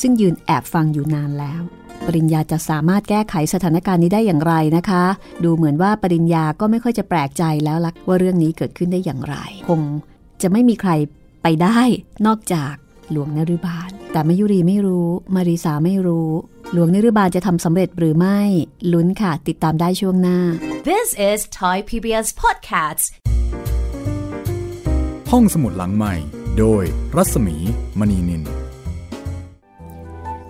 [0.00, 1.62] ซึ่งยืนแอบฟังอยู่นานแล้ว
[2.06, 5.04] ปริญญาจะสามารถแก้ไขสถานการณ์นี้ได้อย่างไรนะคะ
[5.44, 9.36] ดูเหมือนว่าปริญญาก็ไม่ค่อยจะแปลกใจแล้วลักว่าเรื่องนี้เกิดขึ้นได้อย่างไร
[9.68, 9.80] คง
[10.42, 10.90] จะไม่มีใคร
[11.42, 11.80] ไปได้
[12.26, 12.74] นอกจาก
[13.10, 16.30] หลวงนรุบาล แต่มายุรีไม่รู้ มาริสาไม่รู้
[16.72, 18.40] หลวงนรุบาลจะทำสำเร็จหรือไม่
[18.92, 20.38] ลุ้นค่ะ ติดตามได้ช่วงหน้า
[20.90, 23.06] This is Thai PBS Podcasts.
[25.30, 26.14] ห้องสมุดหลังใหม่
[26.58, 26.84] โดย
[27.16, 27.56] รัศมี
[27.98, 28.42] มณีนิน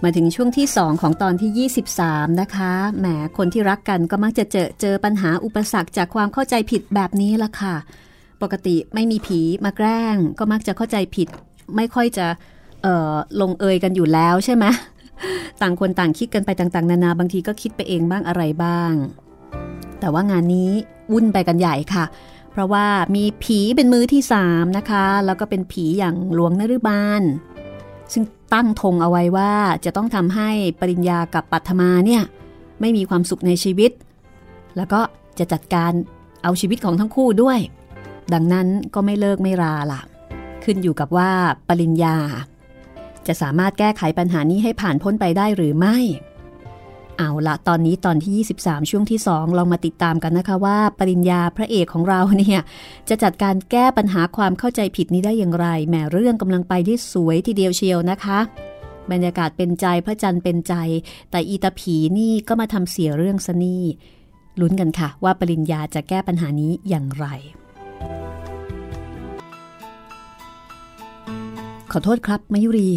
[0.06, 7.76] มาถึงช่วงที่ 2 ของตอนที่ 23 นะคะ แหม คนที่รักกันก็มักจะเจอเจอปัญหาอุปสรรคจากความเข้าใจผิดแบบนี้ละค่ะ
[8.42, 11.28] ปกติไม่มีผีมาแกล้ง ก็มักจะเข้าใจผิด
[11.76, 12.26] ไม่ค่อยจะ
[12.82, 14.64] เออลงเอยกันอยู่แล้วใช่ไหม
[15.60, 18.92] ต่างคนต่างคิดกันไปต่างๆ นานาบางทีก็คิดไปเองบ้างอะไรบ้าง
[20.00, 20.70] แต่ว่างานนี้
[21.12, 22.04] วุ่นไปกันใหญ่ค่ะ
[22.52, 27.22] เพราะว่ามีผีเป็นมือที่สามนะคะ แล้วก็เป็นผีอย่างหลวงนฤบาล
[28.12, 28.22] ซึ่ง
[28.54, 29.52] ตั้งธงเอาไว้ว่า
[29.84, 32.22] จะต้องทำให้ปริญญากับปัทมาเนี่ย
[32.80, 33.90] ไม่มีความสุขในชีวิต
[34.76, 35.00] แล้วก็
[35.38, 35.92] จะจัดการ
[36.42, 37.58] เอาชีวิตของทั้งคู่ด้วย
[38.34, 40.02] ดังนั้นก็ไม่เลิกไม่ราล่ะ
[40.64, 41.30] ขึ้นอยู่กับว่า
[41.68, 42.16] ปริญญา
[43.26, 45.96] จะสามารถแก้ไขปัญหานี้ให้ผ่านพ้นไปได้หรือไม่
[47.18, 52.60] เอาละตอนนี้ตอนที่ 23 ช่วงที่ 2 ลองมาติดตามกันนะคะว่า ปริญญาพระเอกของเราเนี่ย
[53.08, 58.38] จะจัดการแก้ปัญหาความเข้าใจผิดนี้ได้อย่างไรแหมเรื่องกำลังไปได้สวยทีเดียวเชียวนะคะ
[59.10, 60.74] บรรยากาศเป็นใจพระจันทร์เป็นใจ
[61.30, 63.84] แต่อีตาผีนี่ก็มาทำเสียเรื่องซะนี่
[64.60, 67.26] ลุ้นกันค่ะ ว่าปริญญาจะแก้ปัญหานี้อย่างไร
[71.92, 72.90] ขอโทษครับมายุรี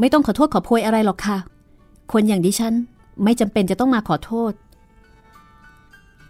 [0.00, 1.38] ไม่ต้องขอโทษขอโพยอะไรหรอกค่ะ
[2.12, 2.74] คนอย่างดิฉัน
[3.24, 4.52] ไม่จำเป็นจะต้องมาขอโทษ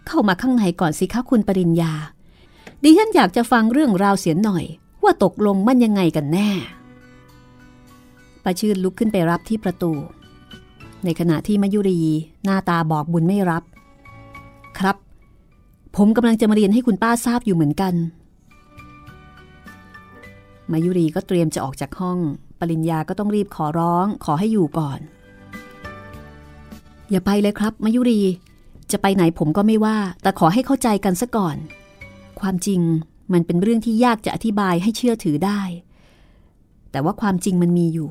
[0.07, 1.93] เข้ามาข้างในก่อนสิคะคุณปริญญา
[2.83, 4.65] ดิฉันอยากจะฟังเรื่องราวเสียหน่อย
[5.03, 6.49] ว่าตกลงมันยังไงกันแน่
[8.43, 9.91] ประชื่นลุกขึ้นไปรับที่ประตู
[11.05, 12.01] ในขณะที่มายุรี
[12.43, 13.63] หน้าตาบอกบุญไม่รับ
[14.79, 14.95] ครับ
[15.95, 17.93] ผมกำลังจะมาเรียนให้คุณป้าทราบอยู่เหมือนกัน
[20.71, 22.19] มายุรีก็เตรียมจะออกจากห้อง
[22.59, 24.99] ปริญญาก็ต้องรีบขอร้อง ขอให้อยู่ก่อน
[27.11, 28.21] อย่าไปเลยครับ มายุรี
[28.91, 31.57] จะไปไหนผมก็ไม่ว่า แต่ขอให้เข้าใจกันซะก่อน
[32.39, 32.81] ความจริง
[33.33, 35.61] มันเป็นเรื่องที่ยากจะอธิบายให้เชื่อถือได้
[36.91, 38.09] แต่ว่าความจริงมันมีอยู่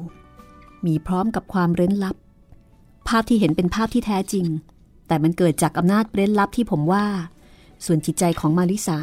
[0.86, 2.16] มีพร้อมกับความเร้นลับ
[3.08, 4.46] ภาพที่เห็นเป็นภาพที่แท้จริง
[5.06, 7.04] แต่มันเกิดจากอำนาจเร้นลับที่ผมว่า
[7.84, 8.98] ส่วนจิตใจของมาริสา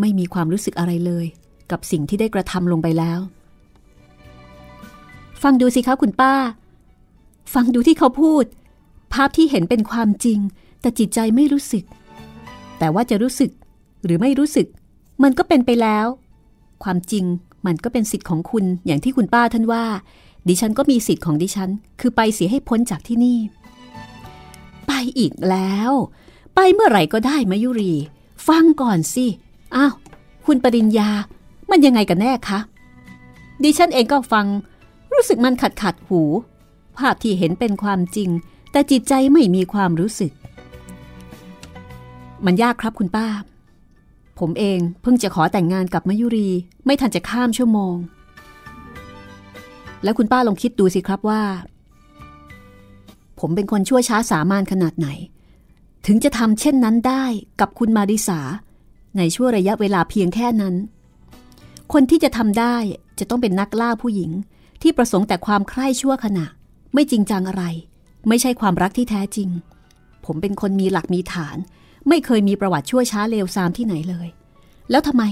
[0.00, 1.26] ไม่มีความรู้สึกอะไรเลย
[1.70, 3.20] กับสิ่งที่ได้กระทำลงไปแล้ว
[5.42, 6.34] ฟังดูสิคะคุณป้า
[7.54, 8.44] ฟังดูที่เขาพูด
[9.12, 10.38] ภาพที่เห็นเป็นความจริง
[10.80, 11.84] แต่จิตใจไม่รู้สึก
[12.78, 13.50] แต่ว่าจะรู้สึก
[14.04, 14.66] หรือไม่รู้สึก
[15.22, 16.06] มันก็เป็นไปแล้ว
[16.84, 17.24] ความจริง
[17.66, 19.84] มันก็เป็นสิทธิ์ของคุณอย่างที่คุณป้าท่านว่า
[20.48, 21.70] ดิฉันก็มีสิทธิ์ของดิฉัน
[22.00, 23.38] คือไปเสียให้พ้นจากที่นี่
[24.86, 25.92] ไปอีกแล้ว
[26.54, 27.94] ไปเมื่อไหร่ก็ได้มายุรี
[28.48, 29.26] ฟังก่อนสิ
[29.76, 29.94] อ้าว
[30.46, 31.10] คุณปริญญา
[31.70, 32.58] มันยังไงกันแน่คะ
[33.62, 34.46] ดิฉันเองก็ฟัง
[35.12, 36.20] รู้สึกมันขัดขัดหู
[36.98, 38.28] ภาพที่เห็นเป็นความจริง
[38.72, 40.32] แต่จิตใจไม่มีความรู้สึก
[42.44, 43.26] มันยากครับคุณป้า
[44.38, 46.48] ผมเองเพิ่งจะขอแต่งงานกับมยุรี
[46.84, 47.94] ไม่ทันจะข้ามชั่วโมง
[50.02, 51.42] แล้วคุณป้าลองคิดดูสิครับว่า
[53.40, 55.08] ผมเป็นคนชั่วช้าสามานขนาดไหน
[56.06, 57.24] ถึงจะทำเช่นนั้นได้
[57.60, 58.40] กับคุณมาริสา
[59.18, 60.74] ในช่วงระยะเวลาเพียงแค่นั้น
[61.92, 62.76] คนที่จะทำได้
[63.18, 64.30] จะต้องเป็นนักล่าผู้หญิง
[64.82, 66.46] ที่ประสงค์แต่ความใคร่ชั่วขณะ
[66.94, 67.64] ไม่จริงจังอะไร
[68.28, 69.48] ไม่ใช่ความรักที่แท้จริง
[70.24, 71.56] ผมเป็นคนมีหลักมีฐาน
[72.08, 74.28] ไม่เคยมีประวัติชั่วช้าเลวทรามที่ไหนเลย
[74.90, 75.24] แล้วทำไม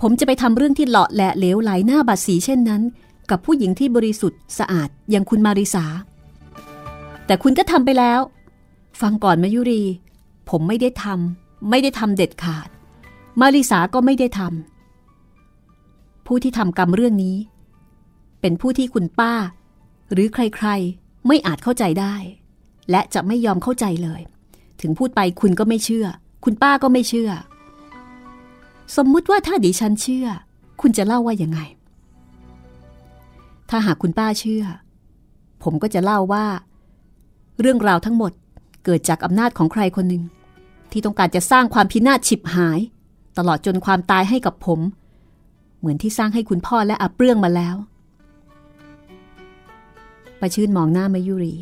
[0.00, 2.82] ผมจะไปทำเรื่องที่เลาะแหละเลวไหลหน้าบาดสีเช่นนั้น
[3.30, 5.84] กับผู้หญิงที่บริสุทธิ์สะอาดอย่างคุณมาริสา
[7.26, 8.20] แต่คุณก็ทำไปแล้ว
[9.00, 9.82] ฟังก่อนมายุรี
[10.50, 12.68] ผมไม่ได้ทำไม่ได้ทำเด็ดขาด
[13.40, 17.36] มาริสาก็ไม่ได้ทำผู้ที่ทำกรรมเรื่องนี้
[18.40, 19.34] เป็นผู้ที่คุณป้า
[20.12, 22.14] หรือใครๆ ไม่อาจเข้าใจได้
[22.90, 24.20] และจะไม่ยอมเข้าใจเลย
[24.80, 26.06] ถึงพูดไปคุณก็ไม่เชื่อ
[26.44, 27.30] คุณป้าก็ไม่เชื่อ
[28.96, 30.26] สมมุติว่าถ้าดิฉันเชื่อ
[30.80, 31.60] คุณจะเล่าว่ายังไง
[33.70, 34.64] ถ้าหากคุณป้าเชื่อ
[35.62, 36.46] ผมก็จะเล่าว่า
[37.60, 38.32] เรื่องราวทั้งหมด
[38.84, 40.22] เกิดจากอำนาจของใครคนหนึ่ง
[40.90, 42.80] ที่ต้องการจะสร้างความพินาศฉิบหาย
[43.38, 44.80] ตลอดจนความตายให้กับผม
[45.78, 47.76] เหมือนที่สร้างให้คุณพ่อและอาเปรื่องมาแล้ว
[50.40, 51.54] ประชื่นมองหน้ามายุรี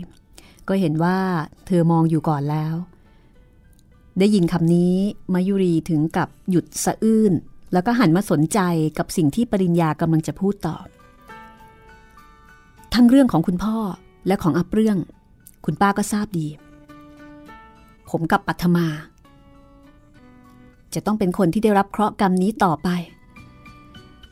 [0.69, 1.19] ก็เห็นว่า
[1.67, 2.75] เธอมองอยู่ก่อนแล้ว
[4.19, 4.95] ได้ยินคำนี้
[5.35, 7.33] มายุรีถึงกับหยุดสะอื้น
[7.73, 8.61] แล้วก็หันมาสนใจ
[8.99, 10.77] กับสิ่งที่ปริญญากำลังจะพูดต่อ
[12.95, 13.77] ทั้งเรื่องของคุณพ่อ
[14.27, 14.97] และของอาเรื่อง
[15.65, 16.47] คุณป้าก็ทราบดี
[18.11, 18.87] ผมกับปัทมา
[20.95, 22.89] จะต้องเป็นคนที่ได้รับเคราะห์กรรมนี้ต่อไป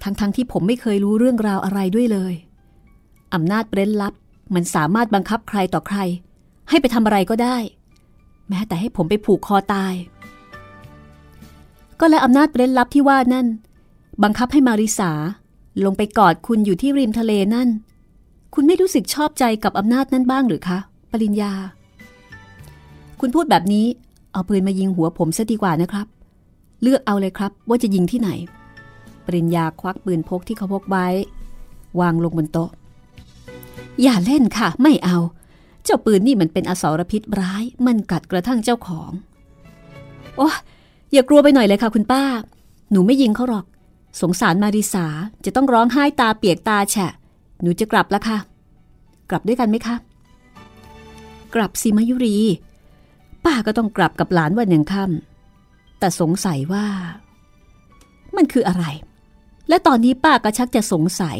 [0.03, 2.35] ทั้งๆทที่ผมไม่เคยรู้เรื่องราวอะไรด้วยเลย
[3.35, 4.15] อำนาจเร้นลับ
[4.55, 5.99] มันสามารถบังคับใครต่อใคร
[6.69, 7.57] ให้ไปทำอะไรก็ได้
[8.49, 9.95] แม้แต่ให้ผมไปผูกคอตาย
[12.01, 13.47] ก็และอำนาจเร้นลับที่ว่านั่น
[14.23, 15.11] บังคับให้มาริสา
[15.85, 17.69] ลงไปกอดคุณอยู่ที่ริมทะเลนั่น
[18.55, 20.79] คุณไม่รู้สึกชอบใจกับอำนาจนั้นบ้างหรือคะ
[21.12, 21.53] ปริญญา
[23.21, 23.87] คุณพูดแบบนี้
[24.33, 26.07] เอาปืนมายิงหัวผมซะดีกว่านะครับ
[26.83, 28.31] เลือกเอาเลยครับว่าจะยิงที่ไหน
[29.27, 31.07] ปริญญาควักปืนพกที่เขาพกไว้
[32.01, 32.71] วางลงบนโต๊ะ
[34.03, 35.19] อย่าเล่นค่ะ ไม่เอา
[35.85, 39.11] เจ้าปืนนี่มันเป็นอสรพิษร้าย มันกัดกระทั่งเจ้าของ
[40.37, 40.49] โอ้
[41.12, 42.23] อย่ากลัวไปหน่อยเลยค่ะคุณป้า
[42.91, 43.67] หนูไม่ยิงเขาหรอก
[44.21, 45.07] สงสารมาริสา
[45.45, 47.12] จะต้องร้องไห้ตาเปียกตาแฉะ
[47.62, 48.38] หนูจะกลับแล้วค่ะ
[49.31, 49.97] กลับด้วยกันไหมคะ
[51.55, 52.37] กลับสิมายุรี
[53.45, 56.87] ป้าก็ต้องกลับกับหลานวันยังค่ำแต่สงสัยว่า
[58.37, 58.85] มันคืออะไร
[59.69, 61.38] และตอนนี้ป้าก็ชักจะสงสัย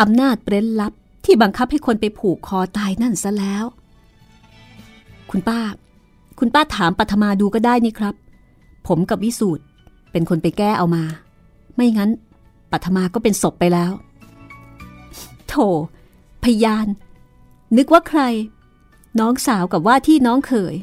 [0.00, 0.92] อำนาจเร้นลับ
[1.24, 3.64] ที่บังคับให้คนไปผูกคอตายนั่นซะแล้ว
[5.30, 5.60] คุณป้า
[6.38, 8.14] คุณป้าถามปัทมาดูก็ได้นี่ครับ
[8.86, 9.62] ผมกับวิสูตร
[10.12, 11.04] เป็นคนไปแก้เอามา
[11.74, 12.10] ไม่งั้น
[12.72, 13.92] ปัทมาก็เป็นศพไปแล้ว
[15.48, 15.54] โถ
[16.44, 16.86] พยาน
[17.76, 18.22] นึกว่าใคร
[19.20, 20.74] น้องสาวกับว่าที่น้องเขย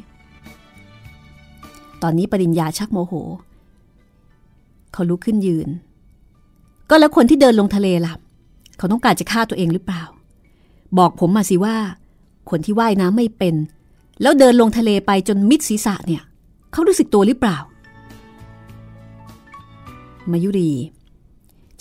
[2.02, 3.12] ตอนนี้ปริญญาชักโมโห
[4.92, 5.68] เขาลุกขึ้นยืน
[6.90, 8.14] ก็แล้วคนที่เดินลงทะเลล่ะ
[8.78, 10.02] เขาต้องการจะฆ่าตัวเองหรือเปล่า
[10.98, 11.76] บอกผมมาสิว่า
[12.50, 13.54] คนที่ว่ายน้ำไม่เป็น
[14.22, 16.22] แล้วเดินลงทะเลไปจนมิดศีรษะเนี่ย
[16.72, 17.58] เขารู้สึกตัวหรือเปล่า
[20.30, 20.72] มายุรี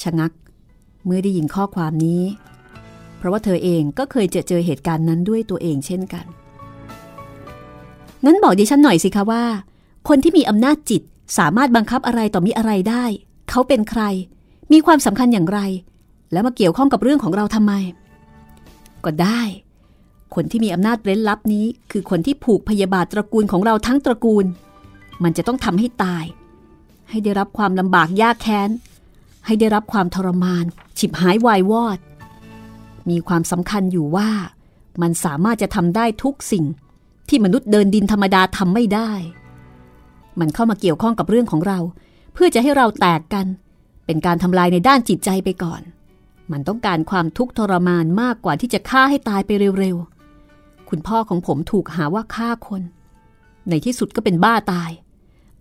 [0.01, 0.31] ชะงัก
[1.05, 2.21] เมื่อได้ยินข้อความนี้
[3.17, 6.25] เพราะว่าเธอเองก็เคยเจอเจอเหตุการณ์นั้นด้วยตัวเองเช่นกัน
[8.25, 9.43] งั้นบอกดิฉันหน่อยสิคะว่า
[10.07, 11.01] คนที่มีอำนาจจิต
[11.37, 13.03] สามารถบังคับอะไรต่อมีอะไรได้
[13.49, 14.03] เขาเป็นใคร
[14.71, 15.59] มีความสำคัญอย่างไร
[16.31, 17.73] แล้วมาเกี่ยวข้องกับเรื่องของเราทำไม
[19.05, 19.41] ก็ได้
[20.35, 24.45] คนที่มีอำนาจเร้นลับนี้ คือคนที่ผูกพยาบาทตระกูลของเราทั้งตระกูล
[25.23, 26.25] มันจะต้องทำให้ตาย
[27.09, 28.69] ให้ได้รับความลำบากยากแค้น
[29.45, 30.65] ให้ได้รับความทรมาน
[30.99, 31.99] ฉิบหายวายวอด
[33.09, 34.29] มีความสำคัญอยู่ว่า
[35.01, 36.65] มันสามารถจะทำได้ทุกสิ่ง
[37.29, 39.11] ที่มนุษย์เดินดินธรรมดาทำไม่ได้
[40.39, 41.79] มันเข้ามาเกี่ยวข้องกับเรื่องของเรา
[42.33, 43.45] เพื่อจะให้เราแตกกัน
[44.05, 45.81] เป็นการทำลายในด้านจิตใจไปก่อน
[46.51, 52.81] มันต้องการความทุกข์ทรมานมากกว่าที่จะฆ่าให้ตายไปเร็วๆ คุณพ่อของผมถูกหาว่าฆ่าคน
[53.69, 54.91] ในที่สุดก็เป็นบ้าตาย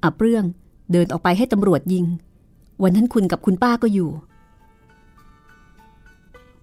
[0.04, 0.44] อับเรื่อง
[0.92, 2.06] เดินออกไปให้ตำรวจยิง
[2.82, 4.10] วันนั้นคุณกับคุณป้าก็อยู่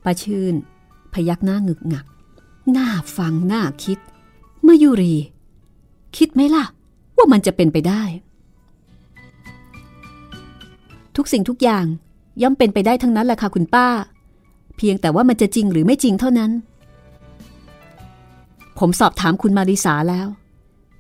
[0.04, 0.54] ป้าชื่น
[1.14, 2.06] พยักหน้างึกงัก
[2.72, 4.00] หน่าฟังหน่าคิด
[4.68, 5.16] มายุรี
[6.18, 6.66] คิดไหมล่ะ
[7.18, 8.04] ว่ามันจะเป็นไปได้
[11.16, 11.86] ทุกสิ่งทุกอย่าง
[12.42, 13.88] ย่อมเป็นไปได้ทั้งนั้นแหละค่ะคุณป้า
[14.78, 16.52] เพียงแต่ว่ามันจะจริงหรือไม่จริงเท่านั้น
[18.80, 20.28] ผมสอบถามคุณมาริสาแล้ว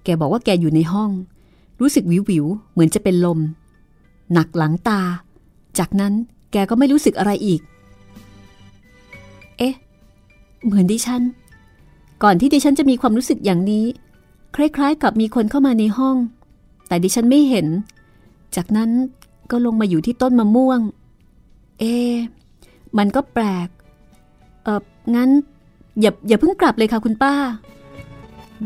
[0.04, 1.10] แกบอกว่าแกอยู่ในห้อง
[1.80, 3.40] รู้สึกวิววิวเหมือนจะเป็นลม
[4.34, 5.02] หนักหลังตา
[5.80, 6.14] จากนั้น
[6.52, 7.62] แกก็ไม่รู้สึกอะไรอีก
[9.58, 9.74] เอ๊ะ
[10.66, 11.22] เหมือนดิฉัน
[12.24, 13.86] ก่อนที่ดิฉันจะมีความรู้สึกอย่างนี้
[14.56, 16.16] คล้ายๆ กับมีคนเข้ามาในห้อง
[16.88, 17.68] แต่ดิฉันไม่เห็น
[18.56, 18.90] จากนั้น
[19.52, 20.80] ก็ลงมาอยู่ที่ต้นมะม่วง
[21.82, 21.86] เอ
[22.98, 23.70] มันก็แปลก
[24.64, 24.82] เออ
[25.16, 25.30] งั้น
[26.02, 27.34] อย่าอย่าเพิ่งกลับเลยค่ะคุณป้า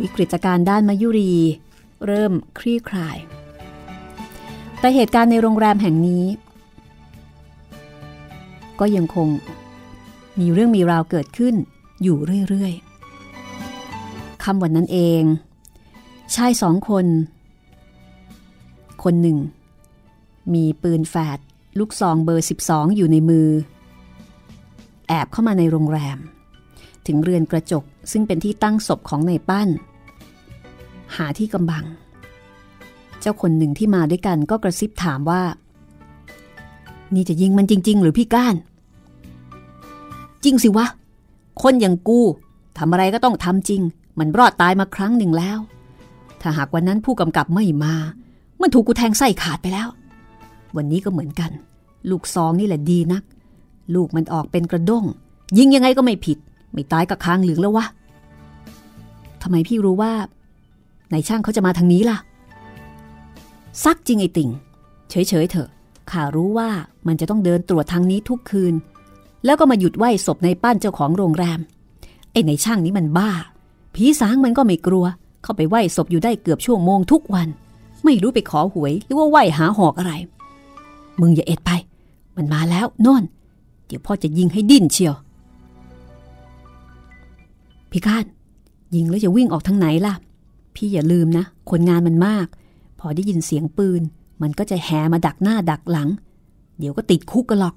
[0.02, 1.34] วิกฤตการด้านมายุรี
[2.06, 3.18] เริ่มคลี่คลาย
[4.80, 6.26] แต่เหตุการณ์ในโรงแรมแห่งนี้
[8.80, 9.28] ก็ยังคง
[10.40, 11.56] มีเรื่องมีราวเกิดขึ้น
[12.04, 12.18] อยู่
[12.50, 15.24] เรื่อยๆคำวันนั้นเอง
[16.36, 17.06] ชายสองคน
[19.04, 19.38] คนหนึ่ง
[20.54, 21.40] มีปืนแฝด
[21.80, 23.48] ลูกซองเบอร์ 12 อยู่ในมือ
[25.08, 26.18] แอบเข้ามาในโรงแรม
[27.08, 29.70] ถึงเรือนกระจกซึ่งเป็นที่ตั้งศพของในปั้น
[31.16, 31.86] หาที่กำบัง
[33.20, 35.42] เจ้าคนหนึ่งที่มาด้วยกันก็กระซิบถามว่า
[37.14, 38.56] นี่จะยิงมันจริง ๆ หรือพี่ก้าน
[40.44, 40.88] จริงสิวะ
[41.62, 42.22] คนอย่างกู
[42.78, 43.82] ทำอะไรก็ต้องทำจริง
[44.20, 45.60] มันรอดตายมาครั้งหนึ่งแล้ว
[46.42, 47.96] ถ้าหากวันนั้นผู้กำกับไม่มา
[48.62, 49.88] มันถูกกูแทงไส้ขาดไปแล้ว
[50.78, 51.52] วันนี้ก็เหมือนกัน
[52.10, 53.24] ลูกซองนี่แหละดีนัก
[53.96, 55.06] ลูกมันออกเป็นกระด้ง
[55.58, 56.38] ยิงยังไงก็ไม่ผิด
[56.74, 57.86] ไม่ตายกับคางเหลืองแล้ววะ
[59.42, 60.14] ทำไมพี่รู้ว่า
[61.12, 62.18] ในช่างเขาจะมาทางนี้ล่ะ
[63.84, 64.50] ซักจริงไอติ่ง
[65.10, 65.70] เฉยๆเถอะ
[66.12, 66.70] ข้ารู้ว่า
[67.08, 68.74] มันจะต้องเดินตรวจทางนี้ทุกคืน
[69.46, 71.60] แล้วก็มาหยุดไหว้ศพในป้านเจ้าของโรงแรม
[72.32, 73.32] ไอ้ในช่างนี้มันบ้า
[73.96, 75.06] ผีสางมันก็ไม่กลัว
[75.44, 77.48] เข้าไปไหว้ศพอยู่ได้เกือบชั่วโมงทุกวัน
[78.06, 80.14] ไม่รู้ไปขอหวยหรือว่าไหวหาหอกอะไร
[81.22, 81.72] มึงอย่าเอ็ดไป
[82.36, 83.24] มันมาแล้วนอน
[83.86, 85.16] เดี๋ยวพ่อจะยิงให้ดิ้นเชียว
[87.92, 88.26] พี่คาด
[88.96, 90.14] ยิงแล้วจะวิ่งออกทางไหนล่ะ
[90.76, 92.48] พี่อย่าลืมนะ คนงานมันมาก
[93.00, 94.02] พอได้ยินเสียงปืน
[94.42, 96.10] มันก็จะแห่มาดักหน้าดักหลัง
[96.80, 97.76] เดี๋ยวก็ติดคุกกันหรอก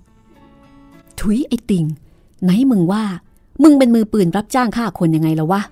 [1.21, 1.85] ถุยไอ้ติง
[2.43, 3.05] ไหนมึงว่า
[3.63, 5.63] มึงเป็นมือปืนรับจ้างฆ่าคนยังไงละวะ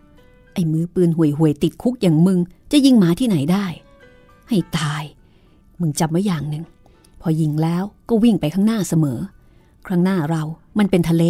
[0.52, 2.38] ไอ้มือปืนห่วยห่วยติดคุกอย่างมึง
[2.72, 3.66] จะยิงหมาที่ไหนได้
[4.48, 5.02] ให้ตาย
[5.80, 6.64] มึงจำไว้อย่างหนึ่ง
[7.26, 9.18] อยิงแล้วก็วิ่งไปข้างหน้าเสมอ
[9.86, 10.42] ข้างหน้าเรา
[10.78, 11.24] มันเป็นทะเล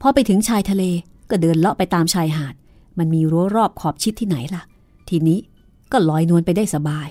[0.00, 0.82] พอไปถึงชายทะเล
[1.30, 2.54] ก็เดินเลาะไปตามชายหาด
[2.98, 4.62] มันมีรั้วรอบขอบชิดที่ไหนล่ะ
[5.08, 5.38] ทีนี้
[5.92, 7.08] ก็ลอยนวลไปได้สบาย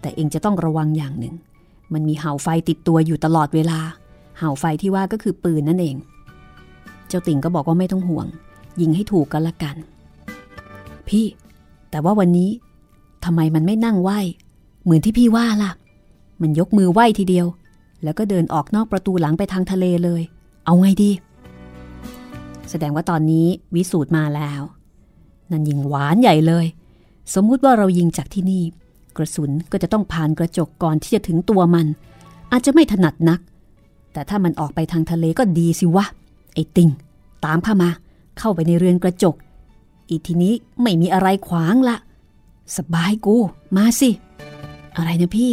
[0.00, 1.34] แต่เองจะต้องระวังอย่างหนึ่ง
[1.92, 3.80] มันมีเห่าไฟติดตัวอยู่ตลอดเวลา
[4.38, 5.96] เห่าไฟที่ว่าก็คือปืนนั่นเอง
[7.08, 8.26] เจ้าติ่งก็บอกว่าไม่ต้องห่วง
[8.80, 9.76] ยิงให้ถูกกันละกัน
[11.08, 11.26] พี่
[11.90, 12.50] แต่ว่าวันนี้
[13.24, 14.10] ทำไมมันไม่นั่งไหว
[14.82, 15.72] เหมือนที่พี่ว่าล่ะ
[16.40, 17.46] มันยกมือไหวทีเดียว
[18.02, 20.22] แล้วก็เดินออกนอกประตูหลังไปทางทะเลเลย
[20.64, 21.10] เอาไงดี
[22.70, 24.62] แสดงว่าตอนนี้วิสูตรมาแล้ว
[25.50, 26.66] นั่นยิงหวานใหญ่เลย
[27.34, 28.62] สมมุติว่าเรายิงจากที่นี่
[29.16, 31.86] กระสุนก็จะต้องผ่านกระจกก่อนที่จะถึงตัวมัน
[32.52, 33.40] อาจจะไม่ถนัดนัก
[34.12, 36.04] แต่ถ้ามันออกไปทางทะเลก็ดีสิวะ
[36.54, 36.90] ไอ้ติง
[37.44, 37.90] ตามข้ามา
[38.38, 39.34] เข้าไปในเรือนกระจก
[40.08, 41.96] อีทีนี้ไม่มีอะไรขวางละ
[42.76, 43.36] สบายกู
[43.76, 44.10] มาสิ
[44.96, 45.52] อะไรนะพี่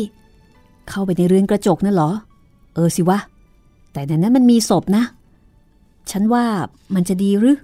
[0.90, 2.12] เข้าไปในเรือนกระจกนั่นเหรอ
[2.74, 3.20] เออสิวะ
[3.94, 5.04] แต่ในนั้นมันมีศพนะ
[6.12, 6.46] ฉันว่า
[6.96, 7.58] มันจะดีหรือ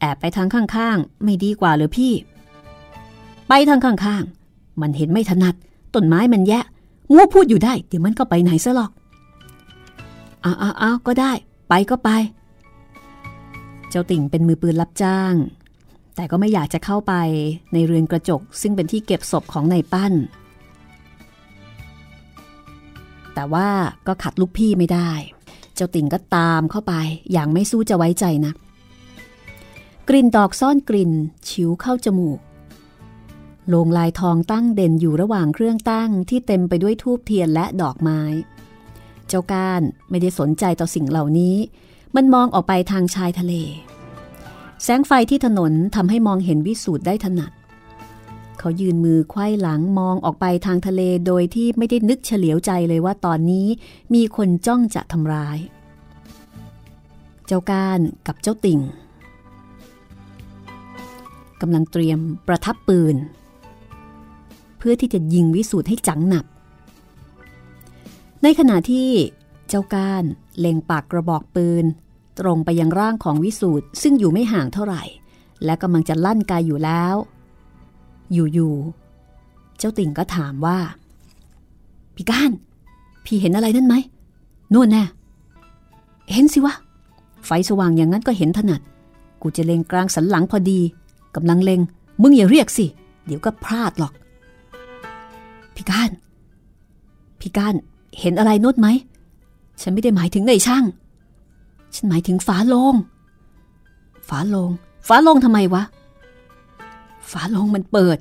[0.00, 2.12] แอบไปทางข้างๆ ไม่ดีกว่าหรือพี่
[3.48, 5.54] ไปทางข้างๆ มันเห็นไม่ถนัด
[5.94, 6.64] ต้นไม้มันแยะ
[7.12, 8.90] งัวพูดอยู่ได้ เดี๋ยวมันก็ไปไหนซะหรอก
[10.44, 11.32] อ้าวอ้าวก็ได้
[11.68, 12.10] ไปก็ไป
[13.90, 15.34] เจ้าติ่งเป็นมือปืนรับจ้าง
[16.14, 17.14] แต่ก็ไม่อยากจะเข้าไป
[17.72, 20.12] ในเรือนกระจก ซึ่งเป็นที่เก็บศพของนายปั้น
[23.34, 23.68] แต่ว่า
[24.06, 25.10] ก็ขัดลูกพี่ไม่ได้
[25.74, 26.94] เจ้าติ่งก็ตามเข้าไป
[27.32, 28.52] อย่างไม่สู้จะไว้ใจนะ
[30.08, 31.12] กลิ่นดอกซ่อนกลิ่น
[31.48, 32.38] ชิวเข้าจมูก
[33.68, 38.20] โลงลายทองตั้งเด่นอยู่ระหว่างเครื่องตั้งที่เต็มไปด้วยทูบเทียนและดอกไม้
[39.28, 41.56] เจ้าก้านไม่ได้สนใจต่อสิ่งเหล่านี้
[42.16, 43.54] มันมองออกไปทางชายทะเล
[44.82, 47.52] แสงไฟที่ถนนทำให้มองเห็นวิสูตรได้ถนัด
[48.60, 53.66] เขายืนมือไขว้หลังมองออกไปทางทะเลโดยที่ไม่ได้นึกเฉลียวใจเลยว่าตอนนี้
[54.14, 55.58] มีคนจ้องจะทำร้าย
[57.46, 58.80] เจ้าก้านกับเจ้าติ่ง
[61.60, 62.18] กำลังเตรียม
[62.48, 63.16] ประทับปืน
[64.78, 66.46] เพื่อที่จะยิงวิสูตรให้จังหนับ
[68.42, 69.08] ในขณะที่
[69.68, 70.24] เจ้าก้าน
[70.58, 71.84] เล็งปากกระบอกปืน
[72.40, 75.02] ตรงไปยังร่างของวิสูตรซึ่งอยู่ไม่ห่างเท่าไหร่
[75.64, 77.16] และกำลังจะลั่นกายอยู่แล้ว
[78.32, 80.78] อยู่ๆเจ้าติ่งก็ถามว่า
[82.14, 82.50] พี่ก้าน
[83.24, 83.94] พี่เห็นอะไรนั่นไหม
[84.72, 85.04] นู่นแน่
[86.32, 86.74] เห็นสิวะ
[87.46, 88.80] ไฟสว่างอย่างนั้นก็เห็นถนัด
[89.42, 90.80] กูจะเล็งกลางสันหลังพอดี
[91.36, 91.80] กำลังเล็ง
[92.22, 92.86] มึงอย่าเรียกสิ
[93.26, 94.12] เดี๋ยวก็พลาดหรอก
[95.74, 96.10] พี่ก้าน
[97.40, 97.74] พี่ก้าน
[98.20, 98.88] เห็นอะไรนุดไหม
[99.80, 100.84] ฉันไม่ได้หมายถึงในช่าง
[101.94, 102.94] ฉันหมายถึงฝาโลง
[104.28, 104.70] ฝาโลง
[105.08, 105.82] ฝาโลงทำไมวะ
[107.32, 108.18] ฝาโลงมันเปิด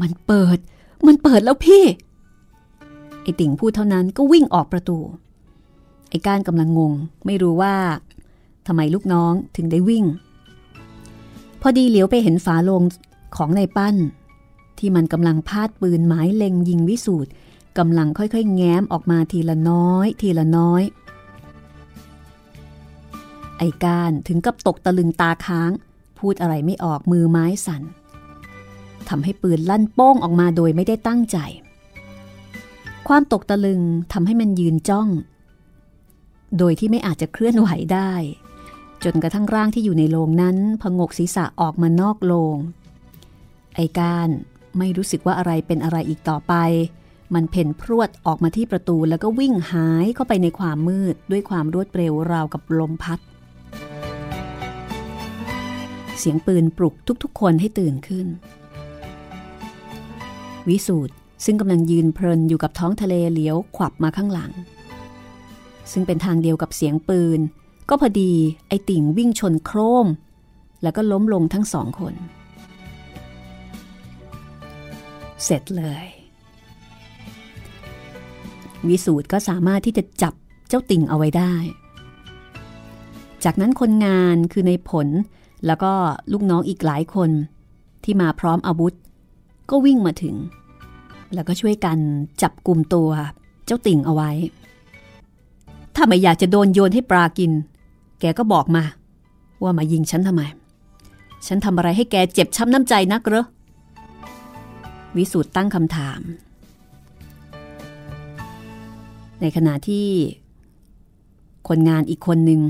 [0.00, 0.58] มันเปิด
[1.06, 1.84] มันเปิดแล้วพี่
[3.22, 4.98] ไอติ่งพูดเท่านั้นก็วิ่งออกประตู
[6.08, 6.92] ไอ้ก้านกำลังงง
[7.26, 7.74] ไม่รู้ว่า
[8.66, 10.04] ทำไมลูกน้องถึงได้วิ่ง
[11.60, 12.82] พอดีเหลียวไปเห็นฝาโลง
[13.36, 13.96] ของในปั้น
[14.78, 17.30] ที่มันกำลังพาดปืนหมายเล็งยิงวิสูตร
[17.78, 20.82] กำลังค่อยๆ แง้มออกมาทีละน้อย ทีละน้อย
[23.58, 25.70] ไอไอ้การถึงกับตกตะลึงตาค้าง
[26.22, 27.82] พูดอะไรไม่ออกมือไม้สัน่น
[29.08, 31.38] ทำให้ปืนลั่นโป้งออกมาโดยไม่ได้ตั้งใจ
[33.08, 33.80] ความตกตะลึง
[34.12, 35.08] ทำให้มันยืนจ้อง
[36.58, 38.12] โดยที่ไม่อาจจะเคลื่อนไหวได้
[39.04, 42.56] จนกระทั่งร่างที่อยู่ในโรงนั้นพงกศีรษะออกมานอกโรง
[43.76, 44.28] ไอการ
[44.78, 46.54] ไม่รู้สึกว่าอะไรเป็นอะไรอีกต่อไป
[47.34, 53.18] มันเพ่นพรวดออกมาที่ประตูแล้วก็วิ่งหายเข้าไปในความมืดด้วยความรวดเร็วราวกับลมพัด
[56.18, 58.26] เสียงปืนปลุกทุกๆ คนให้ตื่นขึ้น
[60.68, 64.52] วิสูตรซึ่งกำลังยืนเพลินอยู่กับท้องทะเลเหลียวขวับมาข้างหลัง
[65.92, 67.40] ซึ่งเป็นทางเดียวกับเสียงปืน
[67.88, 68.32] ก็พอดี
[68.68, 70.06] ไอติ่งวิ่งชนโครม
[70.82, 72.14] แล้วก็ล้มลงทั้งสองคน
[75.44, 76.06] เสร็จเลย
[78.88, 80.34] วิสูตรก็สามารถที่จะจับ
[80.68, 81.54] เจ้าติ่งเอาไว้ได้
[83.44, 85.08] จากนั้นคนงานคือในผล
[85.66, 85.92] แล้วก็
[86.32, 87.30] ลูกน้องอีกหลายคน
[88.04, 88.94] ที่มาพร้อมอาวุธ
[89.70, 90.36] ก็วิ่งมาถึง
[91.34, 91.98] แล้วก็ช่วยกัน
[92.42, 93.10] จับกลุ่มตัว
[93.66, 94.30] เจ้าติ่งเอาไว้
[95.94, 97.52] ถ้าไม่อยากจะโดนโยนให้ปลากิน
[98.20, 98.82] แกก็บอกมา
[99.62, 100.42] ว่ามายิงฉันทำไม
[101.46, 103.46] ฉันทำอะไรให้แกเจ็บช้ำน้ำใจนักเหรอ
[105.16, 106.20] วิสุทธ์ตั้งคำถาม
[109.40, 110.06] ในขณะที่
[111.68, 112.60] คนงานอีกคนหนึ่ง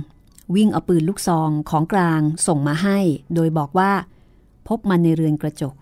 [0.56, 2.98] วิ่งเอาปืนลูกซองของกลางส่งมาให้
[3.34, 3.92] โดยบอกว่า
[4.68, 5.74] พบมันในเรือนกระจก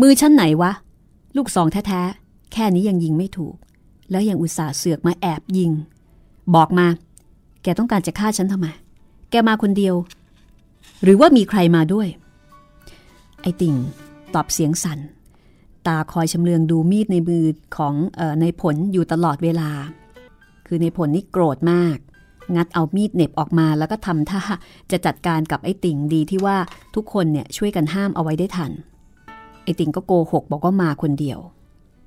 [0.00, 0.72] มือชั้นไหนวะ
[1.36, 3.56] ลูกซองแท้ๆ แค่นี้ยังยิงไม่ถูก
[4.10, 5.70] แล้วยังอุตส่าห์เสือกมาแอบยิง
[6.54, 6.86] บอกมา
[7.62, 8.66] แกต้องการจะฆ่าฉันทำไม
[9.30, 9.94] แกมาคนเดียว
[11.02, 12.08] หรือว่ามีใครมาด้วย
[13.40, 13.74] ไอติ่ง
[14.34, 14.98] ตอบเสียงสัน่น
[15.86, 17.44] ตาคอยชำเลืองดูมีดในมือ
[17.76, 19.70] ของออในผลอยู่ตลอดเวลา
[20.66, 21.98] คือในผลนี่โกรธมาก
[22.56, 24.40] งัดเอามีดเน็บออกมา แล้วก็ทำท่า
[24.90, 26.56] จะจัดการกับไอ้ติ่งดีที่ว่า
[26.94, 28.72] ทุกคนเนี่ยช่วยกันห้ามเอาไว้ได้ทัน
[29.64, 31.38] ไอ้ติ่งก็โกหกบอกว่ามาคนเดียว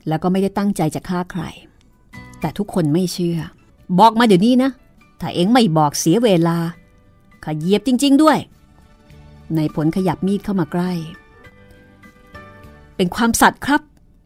[0.08, 1.44] แล้วก็ไม่ได้ตั้งใจจะฆ่าใคร
[2.40, 3.40] แต่ทุกคนไม่เชื่อ
[4.00, 4.72] บอกมาเดี๋ยวนี้นะ
[5.22, 6.58] ถ้าเอ็งไม่บอกเสียเวลา
[7.46, 8.38] ขยียบจริง ๆด้วย
[9.56, 10.92] ในผลขยับมีดเข้ามาใกล้
[12.96, 13.82] เป็นความสัตย์ครับ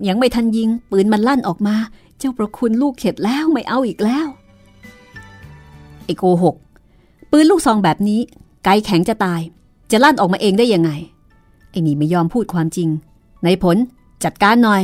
[0.08, 1.76] ยังไม่ทันยิง ปืนมันลั่นออกมา
[2.18, 4.28] เจ้าประคุณลูกเข็ดแล้วไม่เอาอีกแล้ว
[6.08, 6.56] ไอโกหก
[7.32, 8.20] ปืนลูกซองแบบนี้
[8.64, 9.42] ไกแข็งจะตาย
[9.92, 10.92] จะลั่นออกมาเองได้ยังไง
[11.72, 12.90] ไอนี่ไม่ยอมพูดความจริง
[13.44, 13.78] ในผล
[14.24, 14.82] จัดการหน่อย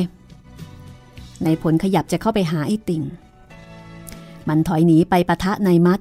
[1.43, 3.03] ในผลขยับจะเข้าไปหาไอติ่ง
[4.47, 5.99] มันถอยหนีไปปะทะในมัด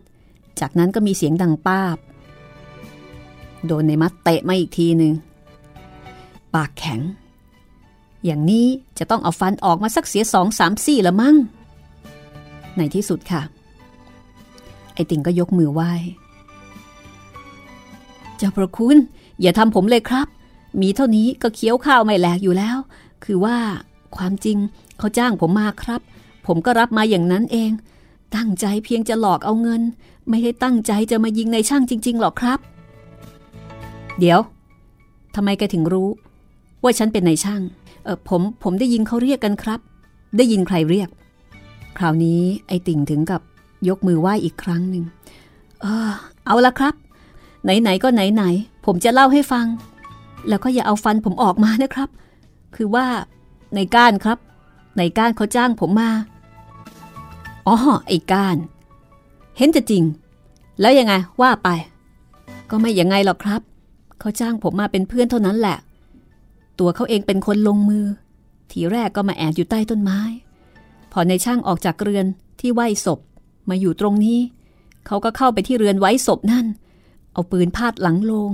[0.60, 1.98] จากนั้นก็มีเสียงดังป้าบ
[3.66, 5.12] โดนในมัดเตะมาอีกทีหนึ่ง
[6.54, 7.00] ปากแข็ง
[8.24, 8.66] อย่างนี้
[8.98, 11.36] จะต้องเอาฟันออกมาสักเสียสองสามสี่ละมั้ง
[12.76, 13.42] ในที่สุดค่ะ
[14.94, 15.92] ไอติ่งก็ยกมือไหว้
[18.36, 18.96] เจ้าประคุณ
[19.40, 20.26] อย่าทำผมเลยครับ
[20.80, 22.76] มีเท่านี้ก็เคี้ยวข้าวไม่แหลกอยู่แล้ว
[23.24, 23.56] คือว่า
[24.16, 24.58] ความจริง
[24.98, 26.00] เขาจ้างผมมาครับ
[26.46, 27.70] ผมก็รับมาอย่างนั้นเอง
[28.36, 29.82] ตั้งใจเพียงจะหลอกเอาเงิน
[30.28, 32.58] ไม่ได้ตั้งใจจะมายิงในช่างจริง ๆ หรอกครับ
[34.18, 34.40] เดี๋ยว
[35.34, 36.08] ทำไมแกถึงรู้
[36.82, 37.62] ว่าฉันเป็นนายช่าง
[38.04, 39.80] เออผมผมได้ยินเขาเรียกกันครับ
[40.36, 41.08] ได้ยินใครเรียก
[41.98, 43.40] คราวนี้ไอติ่งถึงกับ
[43.88, 45.04] ยกมือไหว้อีกครั้งหนึ่ง
[45.80, 46.10] เออ
[46.46, 46.94] เอาละครับ
[47.64, 49.66] ไหนๆก็ไหนๆผมจะเล่าให้ฟัง
[50.48, 52.08] แล้วก็อย่าเอาฟันผมออกมานะครับ
[52.76, 53.06] คือว่า
[53.74, 54.38] ในก้านครับ
[54.96, 56.10] ในก้านเขาจ้างผมมา
[57.66, 57.76] อ๋อ
[58.06, 58.56] ไอ้ก้าน
[59.56, 60.04] เห็นจะจริง
[60.80, 61.68] แล้วยังไงว่าไป
[62.70, 63.60] ก็ไม่ยังไงหรอกครับ
[64.20, 65.78] เขาจ้างผมมาเป็นเพื่อนเท่านั้นแหละ
[66.78, 68.04] ตัวเขาเองเป็นคนลงมือ
[68.70, 70.20] ทีแรกก็มาแอบอยู่ใต้ต้นไม้
[71.12, 72.26] พอในช่างออกจากเรือน
[72.60, 73.18] ที่ไหวศพ
[73.68, 74.38] มาอยู่ตรงนี้
[75.06, 76.66] เขาก็เข้าไปที่เรือนไว้ศพนั่น
[77.32, 78.50] เอาปืนพาดหลังลง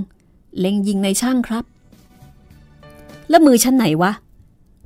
[0.59, 1.65] เล็งยิงในช่างครับ
[3.29, 4.11] แล้วมือชั้นไหนวะ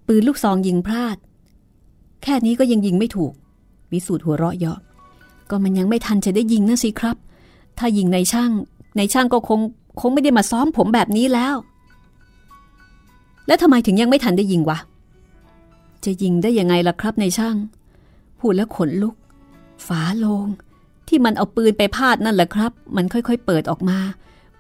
[0.07, 1.17] ปืนลูกซองยิงพลาด
[2.24, 3.34] แค่นี้ก็ยังยิงไม่ถูก
[3.91, 4.80] วิสูตรหัวเราะเยาะ
[5.49, 7.17] ก็มันยังไม่ทันจะได้ยิงนะสิครับ
[7.78, 8.51] ถ้ายิงในช่าง
[8.97, 9.59] ในช่างก็คง
[9.99, 11.55] คงไม่ได้มาซ้อมผมแบบนี้แล้ว
[13.47, 14.78] แล้วทำไมถึงยังไม่ทันได้ยิงวะ
[16.05, 17.55] จะยิงได้ยังไงล่ะครับในช่าง
[18.39, 19.15] พูดแล้วขนลุก
[19.88, 20.47] ฝาโลง
[21.07, 23.99] ที่มันเอาปืนไปพาดนั่นแหละครับ มันค่อยๆเปิดออกมา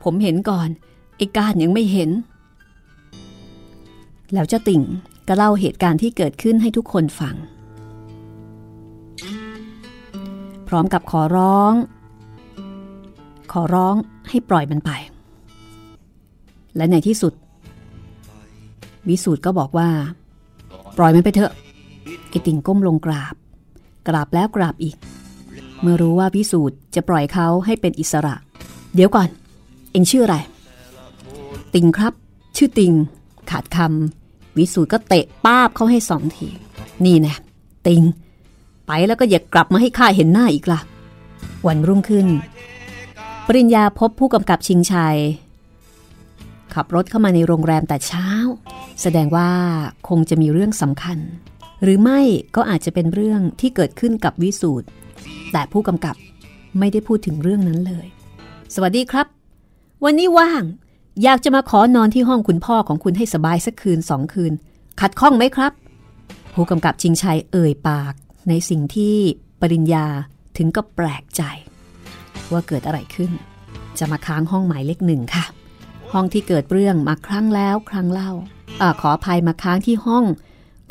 [0.03, 0.69] ผมเห็นก่อน
[1.17, 2.09] ไอ้การยังไม่เห็น
[4.33, 4.81] แล้วเจ้าติ่ง
[5.27, 7.35] ก็เล่าเหตุการณ์ที่เกิดขึ้นให้ทุกคนฟัง
[10.67, 11.73] พร้อมกับขอร้อง
[13.51, 13.95] ขอร้อง
[14.29, 14.91] ให้ปล่อยมันไป
[16.75, 17.33] และในที่สุด
[19.09, 19.89] วิสูตรก็บอกว่า
[20.97, 21.51] ปล่อยมันไปเถอะ
[22.29, 23.35] ไอติ่งก้มลงกราบ
[24.07, 24.95] กราบแล้วกราบอีก
[25.81, 28.35] เมื่อรู้ว่าวิสูตรจะปล่อยเขาให้เป็นอิสระ
[28.95, 29.29] เดี๋ยวก่อน
[29.91, 30.37] เองชื่ออะไร
[31.73, 32.13] ติงครับ
[32.57, 32.93] ชื่อติง
[33.49, 36.47] ขาดคำวิสูตรก็เตะป้าบเขาให้สองที
[37.05, 37.37] นี่แนะ
[37.87, 38.01] ติง
[38.87, 40.79] ไปแล้วก็อย่ากลับมาให้ข้าเห็นหน้าอีกละ่ะ
[41.67, 42.27] วันรุ่งขึ้น
[43.47, 45.17] ปริญญาพบผู้กำกับชิงชัย
[46.73, 48.27] ขับรถเข้ามาในโรงแรมแต่เช้า
[49.01, 49.49] แสดงว่า
[50.07, 51.17] คงจะมีเรื่องสำคัญ
[51.83, 52.19] หรือไม่
[52.55, 54.87] ก็อาจจะเป็นเรื่องที่เกิดขึ้นกับวิสูตร
[55.51, 56.15] แต่ผู้กำกับ
[56.79, 58.07] ไม่ได้พูดถึงเรื่องนั้นเลย
[58.75, 59.27] สวัสดีครับ
[60.03, 60.63] วันนี้ว่าง
[61.23, 64.53] อยากจะมาขอนอนที่ห้องคุณพ่อของคุณให้สบายสักคืนสองคืน
[65.01, 65.71] ขัดข้องไหมครับ
[66.53, 68.13] ผู้กำกับชิงชัยเอ่ยปาก
[68.49, 69.15] ในสิ่งที่
[69.61, 70.05] ปริญญา
[70.57, 71.41] ถึงก็แปลกใจ
[72.51, 73.31] ว่าเกิดอะไรขึ้น
[73.99, 75.45] จะมาค้างห้องหมายเลขหนึ่งค่ะ
[76.11, 78.31] ห้องที่เกิดเรื่องมาครั้งแล้วครั้งเล่า
[78.81, 80.25] อขออภัยมาค้างที่ห้อง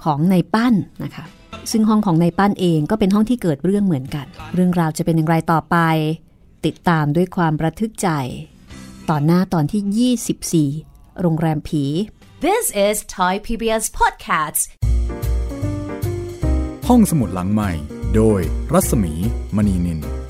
[0.05, 0.75] ของในปั้น
[1.05, 1.25] นะคะ
[1.71, 5.77] ซึ่งห้องของในปั้นเองก็เป็นห้องที่เกิดเรื่องเหมือนกัน เรื่องราวจะเป็นอย่างไรต่อไป
[6.67, 8.09] ติดตามด้วยความระทึกใจ
[9.11, 11.85] ตอนหน้าตอนที่ 24 โรงแรมผี
[12.47, 14.63] This is Thai PBS Podcasts.
[16.89, 17.71] ห้องสมุดหลังใหม่
[18.17, 18.41] โดย
[18.73, 19.13] รัศมี
[19.57, 20.22] มณีนิน